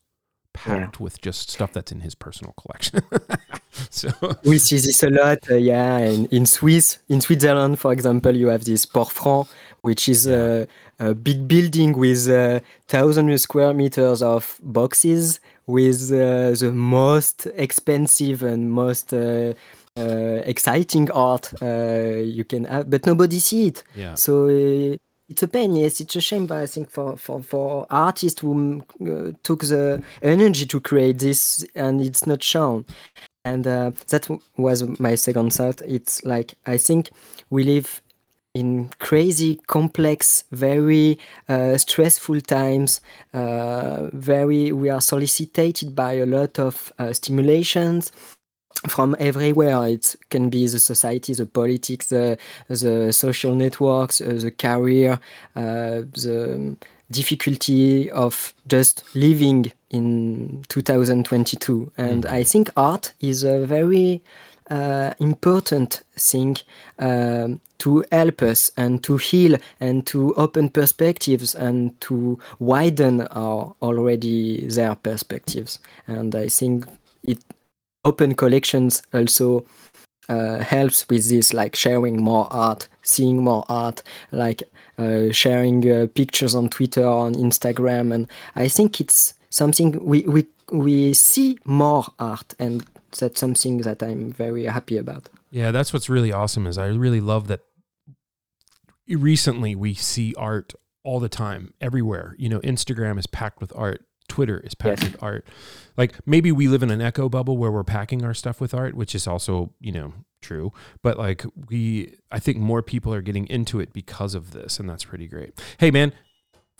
[0.56, 1.03] packed yeah.
[1.03, 3.01] with just stuff that's in his personal collection.
[3.89, 4.10] so
[4.43, 5.97] we see this a lot, uh, yeah.
[5.99, 9.47] In, in Swiss, in Switzerland, for example, you have this Port Franc,
[9.82, 10.68] which is a,
[11.00, 18.43] a big building with uh, thousand square meters of boxes with uh, the most expensive
[18.43, 19.54] and most uh,
[19.98, 23.84] uh, exciting art uh, you can have, but nobody see it.
[23.96, 24.16] Yeah.
[24.16, 26.00] So uh, it's a pain, yes.
[26.02, 30.66] It's a shame, but I think for for for artists who uh, took the energy
[30.68, 32.86] to create this and it's not shown,
[33.43, 35.82] and uh, that was my second thought.
[35.82, 37.10] It's like I think
[37.50, 38.02] we live
[38.56, 43.01] in crazy, complex, very uh, stressful times.
[43.34, 48.14] Uh, very, we are solicited by a lot of uh, stimulations
[48.88, 49.86] from everywhere.
[49.88, 52.38] It can be the society, the politics, the,
[52.70, 55.20] the social networks, uh, the career,
[55.56, 56.78] uh, the
[57.12, 61.91] difficulty of just living in 2022.
[61.97, 62.30] And mm.
[62.30, 64.24] I think art is a very
[64.70, 66.57] uh, important thing
[66.99, 73.76] um, to help us and to heal and to open perspectives and to widen our
[73.82, 75.80] already there perspectives.
[76.07, 76.86] And I think
[77.24, 77.39] it
[78.03, 79.66] open collections also
[80.30, 84.01] uh, helps with this, like sharing more art, seeing more art,
[84.32, 84.63] like
[84.97, 90.45] uh, sharing uh, pictures on Twitter, on Instagram, and I think it's something we we
[90.72, 92.84] we see more art, and
[93.20, 95.30] that's something that I'm very happy about.
[95.51, 96.68] Yeah, that's what's really awesome.
[96.68, 97.61] Is I really love that.
[99.07, 102.36] Recently, we see art all the time, everywhere.
[102.38, 104.03] You know, Instagram is packed with art.
[104.28, 105.11] Twitter is packed yes.
[105.11, 105.45] with art.
[105.97, 108.95] Like maybe we live in an echo bubble where we're packing our stuff with art,
[108.95, 110.74] which is also, you know, true.
[111.01, 114.89] But like we I think more people are getting into it because of this and
[114.89, 115.59] that's pretty great.
[115.78, 116.11] Hey man,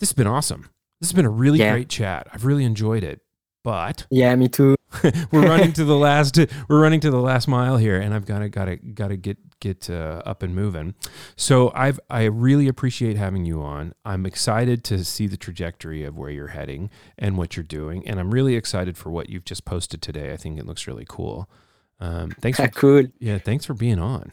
[0.00, 0.70] this has been awesome.
[1.00, 1.72] This has been a really yeah.
[1.72, 2.26] great chat.
[2.32, 3.20] I've really enjoyed it.
[3.66, 4.76] But yeah, me too.
[5.32, 6.38] we're running to the last.
[6.68, 9.16] We're running to the last mile here, and I've got to got to got to
[9.16, 10.94] get get uh, up and moving.
[11.34, 13.92] So I've I really appreciate having you on.
[14.04, 18.20] I'm excited to see the trajectory of where you're heading and what you're doing, and
[18.20, 20.32] I'm really excited for what you've just posted today.
[20.32, 21.50] I think it looks really cool.
[21.98, 22.58] Um, thanks.
[22.60, 23.02] For, cool.
[23.18, 24.30] Yeah, thanks for being on.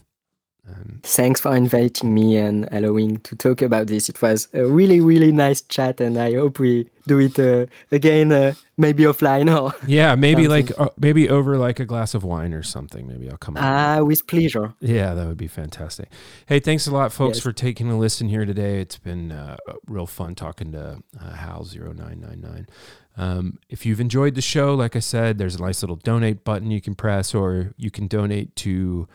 [0.66, 4.08] And Thanks for inviting me and allowing to talk about this.
[4.08, 8.32] It was a really, really nice chat, and I hope we do it uh, again,
[8.32, 12.54] uh, maybe offline or yeah, maybe like uh, maybe over like a glass of wine
[12.54, 13.08] or something.
[13.08, 13.58] Maybe I'll come.
[13.60, 14.74] ah, with pleasure.
[14.80, 16.08] Yeah, that would be fantastic.
[16.46, 17.44] Hey, thanks a lot, folks, Yes.
[17.44, 18.80] for taking a listen here today.
[18.80, 22.68] It's been uh, real fun talking to uh, HAL09999.
[23.16, 26.72] Um, if you've enjoyed the show, like I said, there's a nice little donate button
[26.72, 29.08] you can press, or you can donate to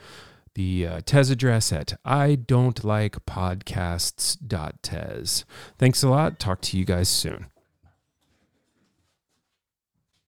[0.59, 5.45] the uh, Tez address at I don't like podcasts.tez.
[5.79, 6.41] Thanks a lot.
[6.41, 7.47] Talk to you guys soon.